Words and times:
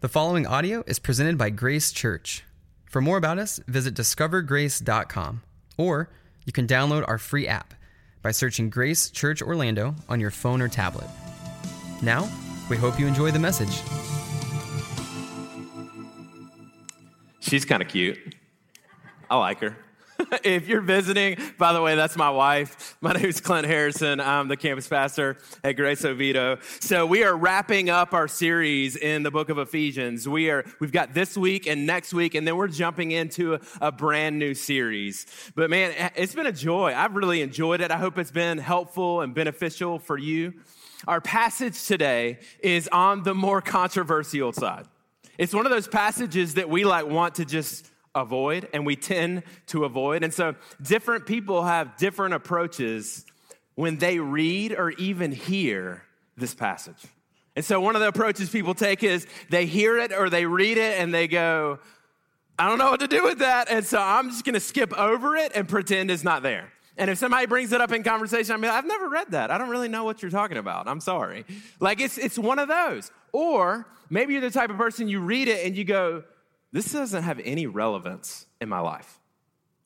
The 0.00 0.10
following 0.10 0.46
audio 0.46 0.84
is 0.86 0.98
presented 0.98 1.38
by 1.38 1.48
Grace 1.48 1.90
Church. 1.90 2.44
For 2.84 3.00
more 3.00 3.16
about 3.16 3.38
us, 3.38 3.60
visit 3.66 3.94
discovergrace.com 3.94 5.42
or 5.78 6.10
you 6.44 6.52
can 6.52 6.66
download 6.66 7.08
our 7.08 7.16
free 7.16 7.48
app 7.48 7.72
by 8.20 8.30
searching 8.32 8.68
Grace 8.68 9.08
Church 9.08 9.40
Orlando 9.40 9.94
on 10.06 10.20
your 10.20 10.30
phone 10.30 10.60
or 10.60 10.68
tablet. 10.68 11.06
Now, 12.02 12.28
we 12.68 12.76
hope 12.76 13.00
you 13.00 13.06
enjoy 13.06 13.30
the 13.30 13.38
message. 13.38 13.80
She's 17.40 17.64
kind 17.64 17.80
of 17.82 17.88
cute. 17.88 18.18
I 19.30 19.38
like 19.38 19.60
her. 19.60 19.78
if 20.44 20.68
you're 20.68 20.80
visiting, 20.80 21.36
by 21.58 21.72
the 21.72 21.82
way, 21.82 21.94
that's 21.94 22.16
my 22.16 22.30
wife. 22.30 22.96
My 23.00 23.12
name 23.12 23.26
is 23.26 23.40
Clint 23.40 23.66
Harrison. 23.66 24.20
I'm 24.20 24.48
the 24.48 24.56
campus 24.56 24.88
pastor 24.88 25.36
at 25.62 25.72
Grace 25.72 26.04
Oviedo. 26.04 26.58
So 26.80 27.06
we 27.06 27.24
are 27.24 27.36
wrapping 27.36 27.90
up 27.90 28.14
our 28.14 28.28
series 28.28 28.96
in 28.96 29.22
the 29.22 29.30
book 29.30 29.48
of 29.48 29.58
Ephesians. 29.58 30.28
We 30.28 30.50
are, 30.50 30.64
we've 30.80 30.92
got 30.92 31.14
this 31.14 31.36
week 31.36 31.66
and 31.66 31.86
next 31.86 32.12
week, 32.14 32.34
and 32.34 32.46
then 32.46 32.56
we're 32.56 32.68
jumping 32.68 33.10
into 33.10 33.54
a, 33.54 33.60
a 33.80 33.92
brand 33.92 34.38
new 34.38 34.54
series. 34.54 35.26
But 35.54 35.70
man, 35.70 36.10
it's 36.16 36.34
been 36.34 36.46
a 36.46 36.52
joy. 36.52 36.94
I've 36.94 37.14
really 37.14 37.42
enjoyed 37.42 37.80
it. 37.80 37.90
I 37.90 37.96
hope 37.96 38.18
it's 38.18 38.30
been 38.30 38.58
helpful 38.58 39.20
and 39.20 39.34
beneficial 39.34 39.98
for 39.98 40.18
you. 40.18 40.54
Our 41.06 41.20
passage 41.20 41.84
today 41.86 42.38
is 42.60 42.88
on 42.88 43.22
the 43.22 43.34
more 43.34 43.60
controversial 43.60 44.52
side. 44.52 44.86
It's 45.38 45.54
one 45.54 45.66
of 45.66 45.70
those 45.70 45.86
passages 45.86 46.54
that 46.54 46.70
we 46.70 46.84
like 46.84 47.06
want 47.06 47.36
to 47.36 47.44
just 47.44 47.90
avoid 48.16 48.68
and 48.72 48.84
we 48.84 48.96
tend 48.96 49.44
to 49.66 49.84
avoid. 49.84 50.24
And 50.24 50.34
so 50.34 50.56
different 50.82 51.26
people 51.26 51.64
have 51.64 51.96
different 51.96 52.34
approaches 52.34 53.24
when 53.76 53.98
they 53.98 54.18
read 54.18 54.72
or 54.72 54.90
even 54.92 55.30
hear 55.30 56.02
this 56.36 56.54
passage. 56.54 57.04
And 57.54 57.64
so 57.64 57.80
one 57.80 57.94
of 57.94 58.00
the 58.00 58.08
approaches 58.08 58.50
people 58.50 58.74
take 58.74 59.02
is 59.02 59.26
they 59.50 59.66
hear 59.66 59.98
it 59.98 60.12
or 60.12 60.28
they 60.28 60.46
read 60.46 60.78
it 60.78 60.98
and 60.98 61.14
they 61.14 61.28
go, 61.28 61.78
I 62.58 62.68
don't 62.68 62.78
know 62.78 62.90
what 62.90 63.00
to 63.00 63.08
do 63.08 63.24
with 63.24 63.38
that. 63.38 63.70
And 63.70 63.84
so 63.84 63.98
I'm 63.98 64.30
just 64.30 64.44
going 64.44 64.54
to 64.54 64.60
skip 64.60 64.92
over 64.98 65.36
it 65.36 65.52
and 65.54 65.68
pretend 65.68 66.10
it's 66.10 66.24
not 66.24 66.42
there. 66.42 66.72
And 66.98 67.10
if 67.10 67.18
somebody 67.18 67.46
brings 67.46 67.72
it 67.72 67.80
up 67.80 67.92
in 67.92 68.02
conversation, 68.02 68.54
I 68.54 68.56
mean, 68.56 68.70
I've 68.70 68.86
never 68.86 69.08
read 69.08 69.30
that. 69.32 69.50
I 69.50 69.58
don't 69.58 69.68
really 69.68 69.88
know 69.88 70.04
what 70.04 70.22
you're 70.22 70.30
talking 70.30 70.56
about. 70.56 70.88
I'm 70.88 71.00
sorry. 71.00 71.44
Like 71.78 72.00
it's, 72.00 72.16
it's 72.16 72.38
one 72.38 72.58
of 72.58 72.68
those. 72.68 73.10
Or 73.32 73.86
maybe 74.08 74.32
you're 74.32 74.40
the 74.42 74.50
type 74.50 74.70
of 74.70 74.78
person 74.78 75.08
you 75.08 75.20
read 75.20 75.48
it 75.48 75.66
and 75.66 75.76
you 75.76 75.84
go, 75.84 76.24
this 76.72 76.92
doesn't 76.92 77.22
have 77.22 77.40
any 77.44 77.66
relevance 77.66 78.46
in 78.60 78.68
my 78.68 78.80
life. 78.80 79.18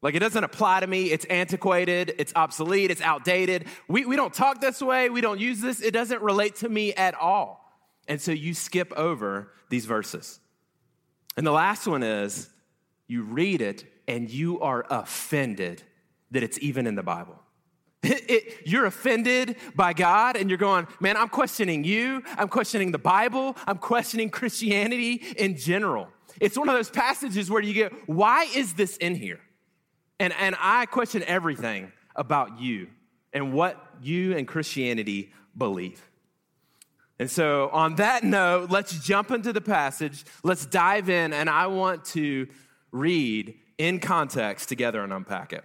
Like, 0.02 0.14
it 0.14 0.20
doesn't 0.20 0.44
apply 0.44 0.80
to 0.80 0.86
me. 0.86 1.10
It's 1.10 1.26
antiquated, 1.26 2.14
it's 2.18 2.32
obsolete, 2.34 2.90
it's 2.90 3.02
outdated. 3.02 3.66
We, 3.86 4.06
we 4.06 4.16
don't 4.16 4.32
talk 4.32 4.60
this 4.60 4.80
way, 4.80 5.10
we 5.10 5.20
don't 5.20 5.38
use 5.40 5.60
this. 5.60 5.82
It 5.82 5.90
doesn't 5.90 6.22
relate 6.22 6.56
to 6.56 6.68
me 6.68 6.94
at 6.94 7.14
all. 7.14 7.60
And 8.08 8.20
so 8.20 8.32
you 8.32 8.54
skip 8.54 8.92
over 8.96 9.52
these 9.68 9.84
verses. 9.84 10.40
And 11.36 11.46
the 11.46 11.52
last 11.52 11.86
one 11.86 12.02
is 12.02 12.48
you 13.06 13.22
read 13.22 13.60
it 13.60 13.84
and 14.08 14.30
you 14.30 14.60
are 14.60 14.84
offended 14.90 15.82
that 16.30 16.42
it's 16.42 16.58
even 16.60 16.86
in 16.86 16.94
the 16.94 17.02
Bible. 17.02 17.38
It, 18.02 18.30
it, 18.30 18.56
you're 18.64 18.86
offended 18.86 19.56
by 19.74 19.92
God 19.92 20.36
and 20.36 20.48
you're 20.48 20.56
going, 20.56 20.86
man, 21.00 21.18
I'm 21.18 21.28
questioning 21.28 21.84
you. 21.84 22.22
I'm 22.38 22.48
questioning 22.48 22.92
the 22.92 22.98
Bible. 22.98 23.56
I'm 23.66 23.76
questioning 23.76 24.30
Christianity 24.30 25.22
in 25.36 25.58
general. 25.58 26.08
It's 26.40 26.56
one 26.56 26.68
of 26.68 26.74
those 26.74 26.90
passages 26.90 27.50
where 27.50 27.62
you 27.62 27.74
get, 27.74 27.92
why 28.08 28.44
is 28.54 28.74
this 28.74 28.96
in 28.96 29.14
here? 29.14 29.40
And, 30.18 30.32
and 30.38 30.54
I 30.60 30.86
question 30.86 31.22
everything 31.24 31.92
about 32.14 32.60
you 32.60 32.88
and 33.32 33.52
what 33.52 33.82
you 34.02 34.36
and 34.36 34.46
Christianity 34.46 35.32
believe. 35.56 36.06
And 37.18 37.30
so, 37.30 37.68
on 37.70 37.96
that 37.96 38.24
note, 38.24 38.70
let's 38.70 38.98
jump 39.04 39.30
into 39.30 39.52
the 39.52 39.60
passage. 39.60 40.24
Let's 40.42 40.64
dive 40.64 41.10
in, 41.10 41.34
and 41.34 41.50
I 41.50 41.66
want 41.66 42.06
to 42.06 42.48
read 42.92 43.58
in 43.76 44.00
context 44.00 44.70
together 44.70 45.04
and 45.04 45.12
unpack 45.12 45.52
it. 45.52 45.62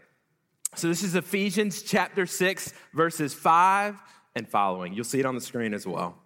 So, 0.75 0.89
this 0.89 1.01
is 1.01 1.15
Ephesians 1.15 1.81
chapter 1.81 2.25
6, 2.25 2.73
verses 2.93 3.33
5 3.33 3.95
and 4.35 4.47
following. 4.47 4.93
You'll 4.93 5.05
see 5.05 5.21
it 5.21 5.25
on 5.25 5.35
the 5.35 5.39
screen 5.39 5.73
as 5.73 5.87
well. 5.87 6.17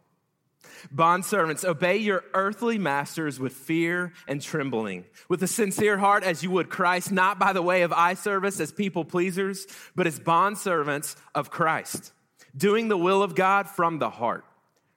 Bondservants, 0.94 1.66
obey 1.66 1.98
your 1.98 2.24
earthly 2.34 2.78
masters 2.78 3.40
with 3.40 3.54
fear 3.54 4.14
and 4.28 4.42
trembling, 4.42 5.06
with 5.28 5.44
a 5.44 5.48
sincere 5.48 5.98
heart 5.98 6.24
as 6.24 6.44
you 6.44 6.52
would 6.52 6.70
Christ, 6.70 7.12
not 7.12 7.40
by 7.40 7.54
the 7.54 7.62
way 7.62 7.82
of 7.82 7.94
eye 7.94 8.14
service 8.14 8.60
as 8.60 8.72
people 8.72 9.06
pleasers, 9.06 9.68
but 9.96 10.08
as 10.08 10.20
bondservants 10.20 11.16
of 11.36 11.50
Christ, 11.50 12.14
doing 12.56 12.88
the 12.88 12.98
will 12.98 13.24
of 13.24 13.36
God 13.36 13.70
from 13.70 14.00
the 14.00 14.10
heart, 14.10 14.46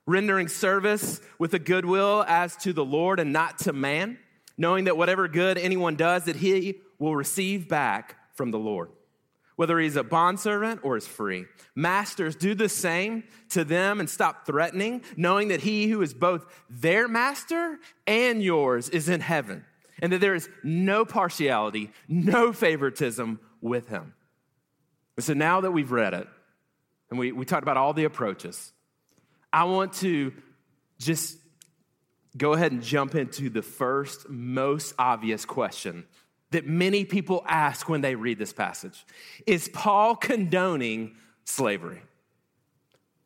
rendering 0.07 0.49
service 0.49 1.21
with 1.39 1.55
a 1.55 1.59
good 1.59 1.85
will 1.85 2.25
as 2.27 2.57
to 2.59 2.73
the 2.73 2.85
Lord 2.85 3.21
and 3.21 3.33
not 3.33 3.59
to 3.61 3.73
man, 3.73 4.19
knowing 4.57 4.85
that 4.85 4.97
whatever 4.97 5.29
good 5.29 5.59
anyone 5.59 5.97
does, 5.97 6.25
that 6.25 6.37
he 6.37 6.81
will 6.99 7.17
receive 7.17 7.69
back 7.69 8.17
from 8.35 8.51
the 8.51 8.59
Lord 8.59 8.91
whether 9.57 9.79
he's 9.79 9.97
a 9.97 10.03
bondservant 10.03 10.81
or 10.83 10.97
is 10.97 11.07
free. 11.07 11.47
Masters, 11.75 12.37
do 12.37 12.55
the 12.55 12.69
same 12.69 13.25
to 13.51 13.65
them 13.65 14.01
and 14.01 14.09
stop 14.09 14.47
threatening, 14.47 15.03
knowing 15.17 15.49
that 15.49 15.61
he 15.61 15.89
who 15.89 16.03
is 16.03 16.15
both 16.15 16.47
their 16.69 17.09
master 17.09 17.79
and 18.07 18.43
yours 18.43 18.89
is 18.89 19.09
in 19.09 19.21
heaven, 19.21 19.65
and 20.01 20.13
that 20.13 20.21
there 20.21 20.35
is 20.35 20.49
no 20.63 21.05
partiality, 21.05 21.91
no 22.09 22.53
favoritism 22.53 23.41
with 23.61 23.89
him. 23.89 24.15
so 25.19 25.35
now 25.35 25.61
that 25.61 25.71
we've 25.71 25.93
read 25.93 26.15
it, 26.15 26.27
and 27.11 27.19
we, 27.19 27.31
we 27.31 27.45
talked 27.45 27.63
about 27.63 27.77
all 27.77 27.93
the 27.93 28.05
approaches, 28.05 28.73
I 29.53 29.65
want 29.65 29.93
to 29.95 30.33
just 30.99 31.37
go 32.37 32.55
ahead 32.55 32.73
and 32.73 32.83
jump 32.83 33.15
into 33.15 33.51
the 33.51 33.63
first, 33.63 34.29
most 34.29 34.95
obvious 34.99 35.45
question 35.45 36.05
that 36.53 36.67
many 36.67 37.05
people 37.05 37.45
ask 37.47 37.89
when 37.89 38.01
they 38.01 38.15
read 38.15 38.39
this 38.39 38.53
passage 38.53 39.05
Is 39.47 39.69
Paul 39.69 40.17
condoning 40.17 41.17
slavery? 41.45 42.03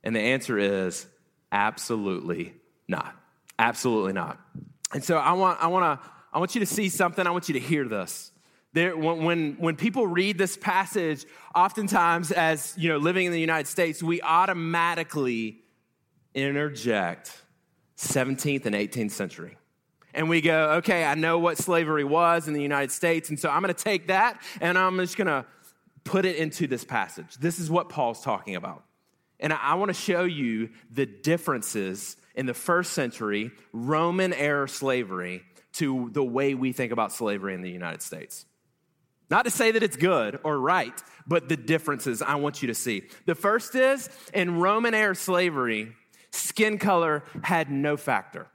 And 0.03 0.15
the 0.15 0.21
answer 0.21 0.59
is 0.59 1.07
absolutely 1.51 2.55
not. 2.87 3.15
Absolutely 3.59 4.13
not. 4.13 4.39
And 4.93 5.03
so 5.03 5.17
I 5.17 5.33
want, 5.33 5.61
I 5.61 5.67
want, 5.67 6.01
to, 6.01 6.09
I 6.33 6.39
want 6.39 6.55
you 6.55 6.61
to 6.61 6.67
see 6.67 6.89
something. 6.89 7.27
I 7.27 7.31
want 7.31 7.49
you 7.49 7.55
to 7.55 7.61
hear 7.61 7.89
this. 7.89 8.31
There, 8.73 8.97
when, 8.97 9.57
when, 9.57 9.75
people 9.75 10.07
read 10.07 10.39
this 10.39 10.57
passage, 10.57 11.25
oftentimes 11.55 12.31
as 12.31 12.75
you 12.77 12.91
know, 12.91 12.99
living 12.99 13.27
in 13.27 13.33
the 13.33 13.41
United 13.41 13.67
States, 13.67 14.03
we 14.03 14.21
automatically 14.21 15.61
interject 16.35 17.43
17th 17.97 18.67
and 18.67 18.75
18th 18.75 19.13
century 19.13 19.57
and 20.17 20.31
we 20.31 20.41
go, 20.41 20.73
okay, 20.79 21.05
I 21.05 21.15
know 21.15 21.39
what 21.39 21.59
slavery 21.59 22.03
was 22.03 22.49
in 22.49 22.55
the 22.55 22.63
United 22.63 22.91
States, 22.91 23.29
and 23.29 23.39
so 23.39 23.51
I'm 23.51 23.63
going 23.63 23.73
to 23.73 23.85
take 23.85 24.09
that 24.09 24.43
and 24.61 24.77
I'm 24.79 24.97
just 24.97 25.17
going 25.17 25.27
to 25.27 25.45
put 26.05 26.25
it 26.25 26.37
into 26.37 26.67
this 26.67 26.85
passage. 26.85 27.35
This 27.35 27.59
is 27.59 27.71
what 27.71 27.91
Paul's 27.91 28.23
talking 28.23 28.57
about. 28.57 28.85
And 29.39 29.53
I, 29.53 29.75
want 29.75 29.91
to 29.91 29.95
show 29.95 30.25
you 30.25 30.71
the 30.91 31.05
differences 31.05 32.17
in 32.35 32.47
the 32.47 32.55
first 32.55 32.95
century 32.95 33.51
Roman 33.73 34.33
era 34.33 34.67
slavery 34.67 35.43
to 35.75 36.09
the 36.13 36.25
way 36.25 36.55
we 36.55 36.73
think 36.73 36.91
about 36.91 37.13
slavery 37.13 37.53
in 37.53 37.61
the 37.61 37.71
United 37.71 38.01
States. 38.01 38.47
Not 39.29 39.45
to 39.45 39.51
say 39.51 39.73
that 39.73 39.83
it's 39.83 39.97
good 39.97 40.39
or 40.43 40.59
right, 40.59 40.95
but 41.27 41.51
the 41.51 41.57
differences 41.57 42.23
I 42.23 42.37
want 42.37 42.63
you 42.63 42.69
to 42.69 42.75
see. 42.75 43.03
The 43.27 43.35
first 43.35 43.75
is 43.75 44.09
in 44.33 44.59
Roman 44.61 44.95
era 44.95 45.15
slavery, 45.15 45.93
skin 46.31 46.79
color 46.79 47.25
had 47.43 47.71
no 47.71 47.99
factor. 47.99 48.47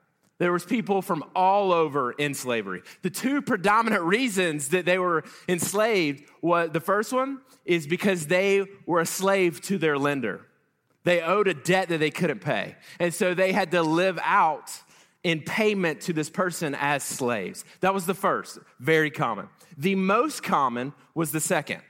There 0.42 0.52
was 0.52 0.66
people 0.66 1.04
from 1.04 1.24
all 1.36 1.72
over 1.72 2.14
in 2.14 2.34
slavery. 2.34 2.82
The 3.04 3.12
two 3.12 3.44
predominant 3.44 4.02
reasons 4.02 4.70
that 4.70 4.86
they 4.86 4.98
were 4.98 5.24
enslaved 5.48 6.24
was 6.42 6.72
the 6.72 6.80
first 6.80 7.14
one 7.14 7.42
is 7.64 7.86
because 7.86 8.26
they 8.26 8.66
were 8.88 9.02
a 9.02 9.06
slave 9.06 9.62
to 9.62 9.78
their 9.78 10.00
lender. 10.00 10.42
They 11.04 11.22
owed 11.22 11.48
a 11.48 11.54
debt 11.54 11.90
that 11.90 12.00
they 12.00 12.10
couldn't 12.10 12.40
pay. 12.40 12.76
And 13.00 13.14
so 13.14 13.36
they 13.36 13.52
had 13.52 13.70
to 13.70 13.84
live 13.84 14.18
out 14.24 14.72
in 15.24 15.42
payment 15.42 16.02
to 16.02 16.14
this 16.14 16.32
person 16.32 16.74
as 16.74 17.04
slaves. 17.04 17.64
That 17.82 17.94
was 17.94 18.08
the 18.08 18.16
first, 18.16 18.58
very 18.80 19.12
common. 19.12 19.48
The 19.78 19.94
most 19.94 20.42
common 20.42 20.94
was 21.14 21.32
the 21.32 21.40
second. 21.40 21.84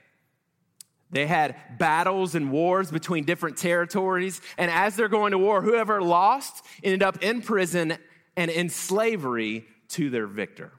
They 1.10 1.26
had 1.26 1.56
battles 1.78 2.34
and 2.34 2.52
wars 2.52 2.90
between 2.90 3.24
different 3.24 3.56
territories. 3.56 4.42
And 4.58 4.70
as 4.70 4.94
they're 4.94 5.08
going 5.08 5.32
to 5.32 5.38
war, 5.38 5.62
whoever 5.62 6.02
lost 6.02 6.62
ended 6.84 7.02
up 7.02 7.22
in 7.22 7.40
prison 7.40 7.96
and 8.36 8.50
in 8.50 8.68
slavery 8.68 9.66
to 9.88 10.10
their 10.10 10.26
victor. 10.26 10.72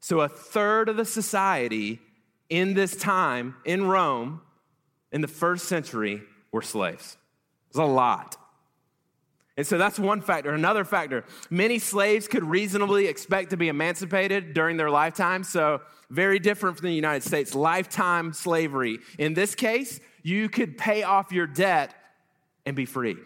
So, 0.00 0.20
a 0.20 0.28
third 0.28 0.88
of 0.88 0.96
the 0.96 1.04
society 1.04 2.00
in 2.48 2.74
this 2.74 2.94
time 2.96 3.56
in 3.64 3.86
Rome 3.86 4.42
in 5.12 5.20
the 5.20 5.28
first 5.28 5.66
century 5.66 6.22
were 6.52 6.62
slaves. 6.62 7.16
It 7.70 7.78
was 7.78 7.88
a 7.88 7.90
lot. 7.90 8.36
And 9.56 9.66
so 9.66 9.78
that's 9.78 9.98
one 9.98 10.20
factor. 10.20 10.52
Another 10.52 10.84
factor 10.84 11.24
many 11.48 11.78
slaves 11.78 12.26
could 12.26 12.44
reasonably 12.44 13.06
expect 13.06 13.50
to 13.50 13.56
be 13.56 13.68
emancipated 13.68 14.52
during 14.52 14.76
their 14.76 14.90
lifetime. 14.90 15.44
So, 15.44 15.80
very 16.10 16.38
different 16.38 16.76
from 16.76 16.86
the 16.86 16.94
United 16.94 17.22
States. 17.22 17.54
Lifetime 17.54 18.32
slavery. 18.32 18.98
In 19.18 19.34
this 19.34 19.54
case, 19.54 20.00
you 20.22 20.48
could 20.48 20.76
pay 20.76 21.02
off 21.02 21.32
your 21.32 21.46
debt 21.46 21.94
and 22.66 22.76
be 22.76 22.84
free. 22.84 23.16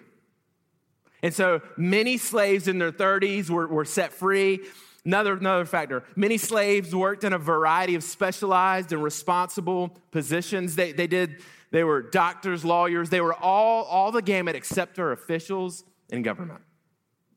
And 1.23 1.35
so 1.35 1.61
many 1.77 2.17
slaves 2.17 2.69
in 2.69 2.79
their 2.79 2.93
30s 2.93 3.51
were, 3.51 3.67
were 3.67 3.85
set 3.85 4.13
free. 4.13 4.61
Another, 5.05 5.35
another 5.35 5.65
factor 5.65 6.05
many 6.17 6.37
slaves 6.37 6.95
worked 6.95 7.25
in 7.25 7.33
a 7.33 7.39
variety 7.39 7.95
of 7.95 8.05
specialized 8.05 8.93
and 8.93 9.03
responsible 9.03 9.97
positions. 10.11 10.77
They, 10.77 10.93
they 10.93 11.07
did, 11.07 11.43
they 11.71 11.83
were 11.83 12.03
doctors, 12.03 12.65
lawyers, 12.65 13.09
they 13.09 13.21
were 13.21 13.35
all, 13.35 13.85
all 13.85 14.13
the 14.13 14.23
gamut 14.23 14.55
except 14.55 14.97
for 14.97 15.13
officials 15.13 15.85
in 16.11 16.23
government. 16.23 16.61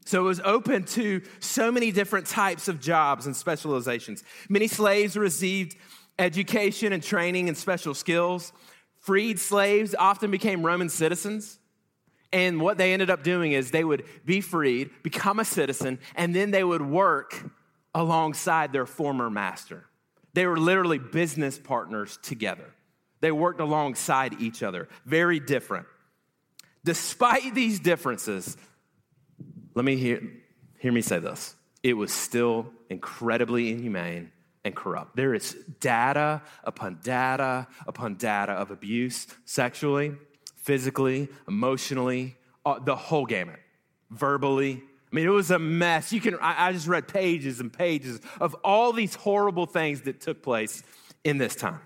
So 0.05 0.19
it 0.21 0.27
was 0.27 0.41
open 0.41 0.83
to 0.85 1.21
so 1.39 1.71
many 1.71 1.91
different 1.91 2.27
types 2.27 2.67
of 2.67 2.81
jobs 2.81 3.25
and 3.25 3.35
specializations. 3.35 4.23
Many 4.49 4.67
slaves 4.67 5.15
received 5.15 5.77
education 6.17 6.91
and 6.91 7.01
training 7.03 7.47
and 7.47 7.57
special 7.57 7.93
skills. 7.93 8.51
Freed 8.99 9.39
slaves 9.39 9.95
often 9.97 10.31
became 10.31 10.65
Roman 10.65 10.89
citizens. 10.89 11.59
And 12.33 12.61
what 12.61 12.77
they 12.77 12.93
ended 12.93 13.09
up 13.09 13.23
doing 13.23 13.51
is 13.51 13.71
they 13.71 13.83
would 13.83 14.05
be 14.25 14.41
freed, 14.41 14.89
become 15.03 15.39
a 15.39 15.45
citizen, 15.45 15.99
and 16.15 16.33
then 16.33 16.51
they 16.51 16.63
would 16.63 16.81
work 16.81 17.43
alongside 17.93 18.71
their 18.71 18.85
former 18.85 19.29
master. 19.29 19.85
They 20.33 20.45
were 20.45 20.57
literally 20.57 20.97
business 20.97 21.59
partners 21.59 22.17
together. 22.21 22.73
They 23.19 23.31
worked 23.31 23.59
alongside 23.59 24.39
each 24.39 24.63
other, 24.63 24.87
very 25.05 25.39
different. 25.39 25.87
Despite 26.83 27.53
these 27.53 27.79
differences, 27.79 28.57
let 29.75 29.85
me 29.85 29.97
hear, 29.97 30.21
hear 30.79 30.91
me 30.91 31.01
say 31.01 31.19
this 31.19 31.55
it 31.83 31.93
was 31.93 32.11
still 32.13 32.71
incredibly 32.89 33.71
inhumane 33.71 34.31
and 34.63 34.75
corrupt. 34.75 35.15
There 35.15 35.33
is 35.33 35.55
data 35.79 36.41
upon 36.63 36.99
data 37.03 37.67
upon 37.87 38.15
data 38.15 38.53
of 38.53 38.71
abuse 38.71 39.27
sexually, 39.45 40.13
physically, 40.61 41.27
emotionally, 41.47 42.37
uh, 42.65 42.79
the 42.79 42.95
whole 42.95 43.25
gamut, 43.25 43.59
verbally. 44.09 44.81
I 45.11 45.15
mean, 45.15 45.25
it 45.25 45.31
was 45.31 45.51
a 45.51 45.59
mess. 45.59 46.13
You 46.13 46.21
can, 46.21 46.37
I, 46.39 46.71
just 46.71 46.87
read 46.87 47.07
pages 47.07 47.59
and 47.59 47.71
pages 47.71 48.21
of 48.39 48.55
all 48.63 48.93
these 48.93 49.15
horrible 49.15 49.65
things 49.65 50.01
that 50.01 50.21
took 50.21 50.41
place 50.41 50.83
in 51.23 51.37
this 51.37 51.55
time. 51.55 51.81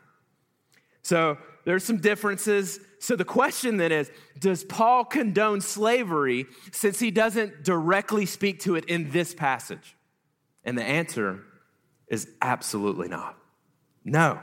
So 1.02 1.38
there's 1.64 1.84
some 1.84 1.98
differences. 1.98 2.80
So 3.00 3.16
the 3.16 3.26
question 3.26 3.78
then 3.78 3.92
is 3.92 4.12
Does 4.40 4.64
Paul 4.64 5.06
condone 5.06 5.62
slavery 5.62 6.46
since 6.72 7.00
he 7.00 7.12
doesn't 7.12 7.64
directly 7.64 8.26
speak 8.26 8.60
to 8.62 8.76
it 8.76 8.86
in 8.86 9.12
this 9.12 9.34
passage? 9.34 9.96
And 10.64 10.78
the 10.78 10.84
answer 10.84 11.44
is 12.08 12.28
absolutely 12.42 13.08
not. 13.08 13.38
No. 14.04 14.40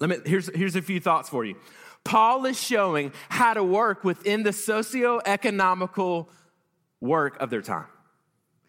Let 0.00 0.10
me, 0.10 0.16
here's, 0.24 0.54
here's 0.54 0.76
a 0.76 0.82
few 0.82 1.00
thoughts 1.00 1.28
for 1.28 1.44
you. 1.44 1.56
Paul 2.08 2.46
is 2.46 2.58
showing 2.58 3.12
how 3.28 3.52
to 3.52 3.62
work 3.62 4.02
within 4.02 4.42
the 4.42 4.54
socio-economical 4.54 6.30
work 7.02 7.36
of 7.38 7.50
their 7.50 7.60
time. 7.60 7.84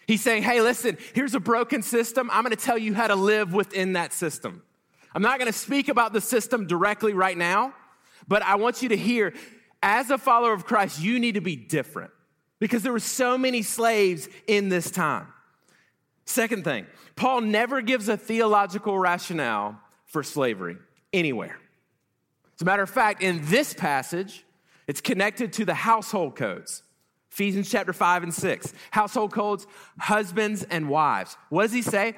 He's 0.05 0.21
saying, 0.21 0.43
hey, 0.43 0.59
listen, 0.59 0.97
here's 1.13 1.35
a 1.35 1.39
broken 1.39 1.81
system. 1.81 2.29
I'm 2.33 2.43
going 2.43 2.53
to 2.53 2.61
tell 2.61 2.77
you 2.77 2.93
how 2.93 3.07
to 3.07 3.15
live 3.15 3.53
within 3.53 3.93
that 3.93 4.11
system. 4.11 4.61
I'm 5.15 5.21
not 5.21 5.39
going 5.39 5.49
to 5.49 5.57
speak 5.57 5.87
about 5.87 6.11
the 6.11 6.19
system 6.19 6.67
directly 6.67 7.13
right 7.13 7.37
now, 7.37 7.73
but 8.27 8.43
I 8.43 8.55
want 8.55 8.81
you 8.81 8.89
to 8.89 8.97
hear 8.97 9.33
as 9.81 10.09
a 10.09 10.17
follower 10.17 10.51
of 10.51 10.65
Christ, 10.65 11.01
you 11.01 11.17
need 11.17 11.35
to 11.35 11.41
be 11.41 11.55
different 11.55 12.11
because 12.59 12.83
there 12.83 12.91
were 12.91 12.99
so 12.99 13.37
many 13.37 13.61
slaves 13.61 14.27
in 14.47 14.67
this 14.67 14.91
time. 14.91 15.27
Second 16.25 16.65
thing, 16.65 16.87
Paul 17.15 17.39
never 17.39 17.81
gives 17.81 18.09
a 18.09 18.17
theological 18.17 18.99
rationale 18.99 19.79
for 20.07 20.23
slavery 20.23 20.75
anywhere. 21.13 21.57
As 22.59 22.63
a 22.63 22.65
matter 22.65 22.83
of 22.83 22.89
fact, 22.89 23.23
in 23.23 23.39
this 23.45 23.73
passage, 23.73 24.43
it's 24.85 24.99
connected 24.99 25.53
to 25.53 25.63
the 25.63 25.73
household 25.73 26.35
codes. 26.35 26.83
Ephesians 27.31 27.71
chapter 27.71 27.93
5 27.93 28.23
and 28.23 28.33
6. 28.33 28.73
Household 28.91 29.31
codes, 29.31 29.65
husbands 29.97 30.63
and 30.63 30.89
wives. 30.89 31.37
What 31.47 31.61
does 31.61 31.71
he 31.71 31.81
say? 31.81 32.17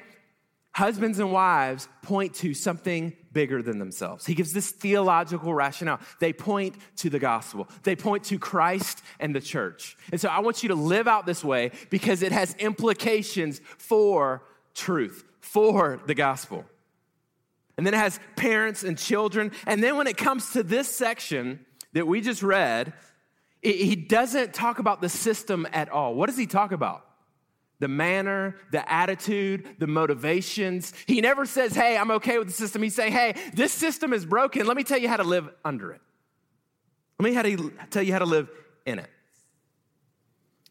Husbands 0.72 1.20
and 1.20 1.30
wives 1.30 1.88
point 2.02 2.34
to 2.36 2.54
something 2.54 3.12
bigger 3.32 3.62
than 3.62 3.78
themselves. 3.78 4.26
He 4.26 4.34
gives 4.34 4.52
this 4.52 4.72
theological 4.72 5.54
rationale. 5.54 6.00
They 6.18 6.32
point 6.32 6.74
to 6.96 7.08
the 7.08 7.20
gospel, 7.20 7.68
they 7.84 7.94
point 7.94 8.24
to 8.24 8.38
Christ 8.40 9.00
and 9.20 9.36
the 9.36 9.40
church. 9.40 9.96
And 10.10 10.20
so 10.20 10.28
I 10.28 10.40
want 10.40 10.64
you 10.64 10.70
to 10.70 10.74
live 10.74 11.06
out 11.06 11.24
this 11.24 11.44
way 11.44 11.70
because 11.88 12.20
it 12.20 12.32
has 12.32 12.52
implications 12.54 13.60
for 13.78 14.42
truth, 14.74 15.22
for 15.38 16.00
the 16.04 16.16
gospel. 16.16 16.64
And 17.76 17.86
then 17.86 17.94
it 17.94 17.98
has 17.98 18.20
parents 18.36 18.82
and 18.82 18.98
children. 18.98 19.52
And 19.66 19.82
then 19.82 19.96
when 19.96 20.06
it 20.06 20.16
comes 20.16 20.50
to 20.52 20.62
this 20.62 20.88
section 20.88 21.64
that 21.92 22.06
we 22.06 22.20
just 22.20 22.42
read, 22.42 22.92
he 23.62 23.96
doesn't 23.96 24.52
talk 24.52 24.78
about 24.78 25.00
the 25.00 25.08
system 25.08 25.66
at 25.72 25.88
all. 25.88 26.14
What 26.14 26.26
does 26.26 26.36
he 26.36 26.46
talk 26.46 26.72
about? 26.72 27.06
the 27.82 27.88
manner, 27.88 28.54
the 28.70 28.90
attitude, 28.90 29.66
the 29.80 29.88
motivations. 29.88 30.92
He 31.08 31.20
never 31.20 31.44
says, 31.44 31.74
Hey, 31.74 31.98
I'm 31.98 32.12
okay 32.12 32.38
with 32.38 32.46
the 32.46 32.52
system. 32.52 32.80
He's 32.80 32.94
saying, 32.94 33.12
Hey, 33.12 33.34
this 33.54 33.72
system 33.72 34.12
is 34.12 34.24
broken. 34.24 34.66
Let 34.66 34.76
me 34.76 34.84
tell 34.84 34.98
you 34.98 35.08
how 35.08 35.16
to 35.16 35.24
live 35.24 35.50
under 35.64 35.90
it. 35.90 36.00
Let 37.18 37.28
me 37.28 37.34
how 37.34 37.42
to 37.42 37.72
tell 37.90 38.04
you 38.04 38.12
how 38.12 38.20
to 38.20 38.24
live 38.24 38.48
in 38.86 39.00
it. 39.00 39.10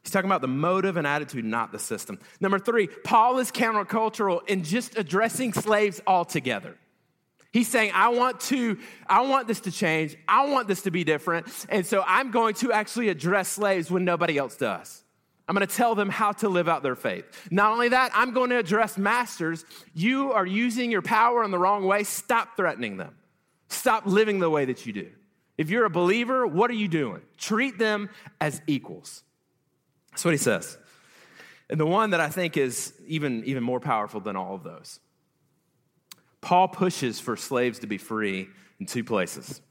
He's 0.03 0.11
talking 0.11 0.29
about 0.29 0.39
the 0.39 0.47
motive 0.47 0.95
and 0.95 1.05
attitude, 1.05 1.43
not 1.43 1.73
the 1.73 1.79
system. 1.79 2.17
Number 2.39 2.59
three, 2.59 2.87
Paul 2.87 3.39
is 3.39 3.51
countercultural 3.51 4.47
in 4.47 4.63
just 4.63 4.97
addressing 4.97 5.51
slaves 5.51 5.99
altogether. 6.07 6.77
He's 7.51 7.67
saying, 7.67 7.91
I 7.93 8.09
want 8.09 8.39
to, 8.41 8.77
I 9.07 9.21
want 9.21 9.47
this 9.47 9.59
to 9.61 9.71
change. 9.71 10.15
I 10.27 10.47
want 10.47 10.67
this 10.67 10.83
to 10.83 10.91
be 10.91 11.03
different. 11.03 11.47
And 11.67 11.85
so 11.85 12.03
I'm 12.07 12.31
going 12.31 12.53
to 12.55 12.71
actually 12.71 13.09
address 13.09 13.49
slaves 13.49 13.91
when 13.91 14.05
nobody 14.05 14.37
else 14.37 14.55
does. 14.55 15.03
I'm 15.47 15.55
going 15.55 15.67
to 15.67 15.75
tell 15.75 15.95
them 15.95 16.07
how 16.07 16.31
to 16.33 16.47
live 16.47 16.69
out 16.69 16.81
their 16.81 16.95
faith. 16.95 17.25
Not 17.51 17.73
only 17.73 17.89
that, 17.89 18.11
I'm 18.13 18.31
going 18.31 18.51
to 18.51 18.57
address 18.57 18.97
masters. 18.97 19.65
You 19.93 20.31
are 20.31 20.45
using 20.45 20.91
your 20.91 21.01
power 21.01 21.43
in 21.43 21.51
the 21.51 21.59
wrong 21.59 21.83
way. 21.83 22.03
Stop 22.05 22.55
threatening 22.55 22.95
them. 22.95 23.15
Stop 23.67 24.05
living 24.05 24.39
the 24.39 24.49
way 24.49 24.63
that 24.65 24.85
you 24.85 24.93
do. 24.93 25.09
If 25.57 25.69
you're 25.69 25.83
a 25.83 25.89
believer, 25.89 26.47
what 26.47 26.71
are 26.71 26.75
you 26.75 26.87
doing? 26.87 27.21
Treat 27.37 27.77
them 27.77 28.09
as 28.39 28.61
equals. 28.65 29.23
That's 30.11 30.23
what 30.23 30.31
he 30.31 30.37
says. 30.37 30.77
And 31.69 31.77
the 31.79 31.85
one 31.85 32.11
that 32.11 32.21
I 32.21 32.29
think 32.29 32.55
is 32.55 32.93
even, 33.05 33.43
even 33.43 33.61
more 33.61 33.79
powerful 33.81 34.21
than 34.21 34.37
all 34.37 34.55
of 34.55 34.63
those. 34.63 35.01
Paul 36.41 36.67
pushes 36.67 37.19
for 37.19 37.37
slaves 37.37 37.79
to 37.79 37.87
be 37.87 37.97
free 37.97 38.49
in 38.79 38.85
two 38.85 39.03
places. 39.03 39.61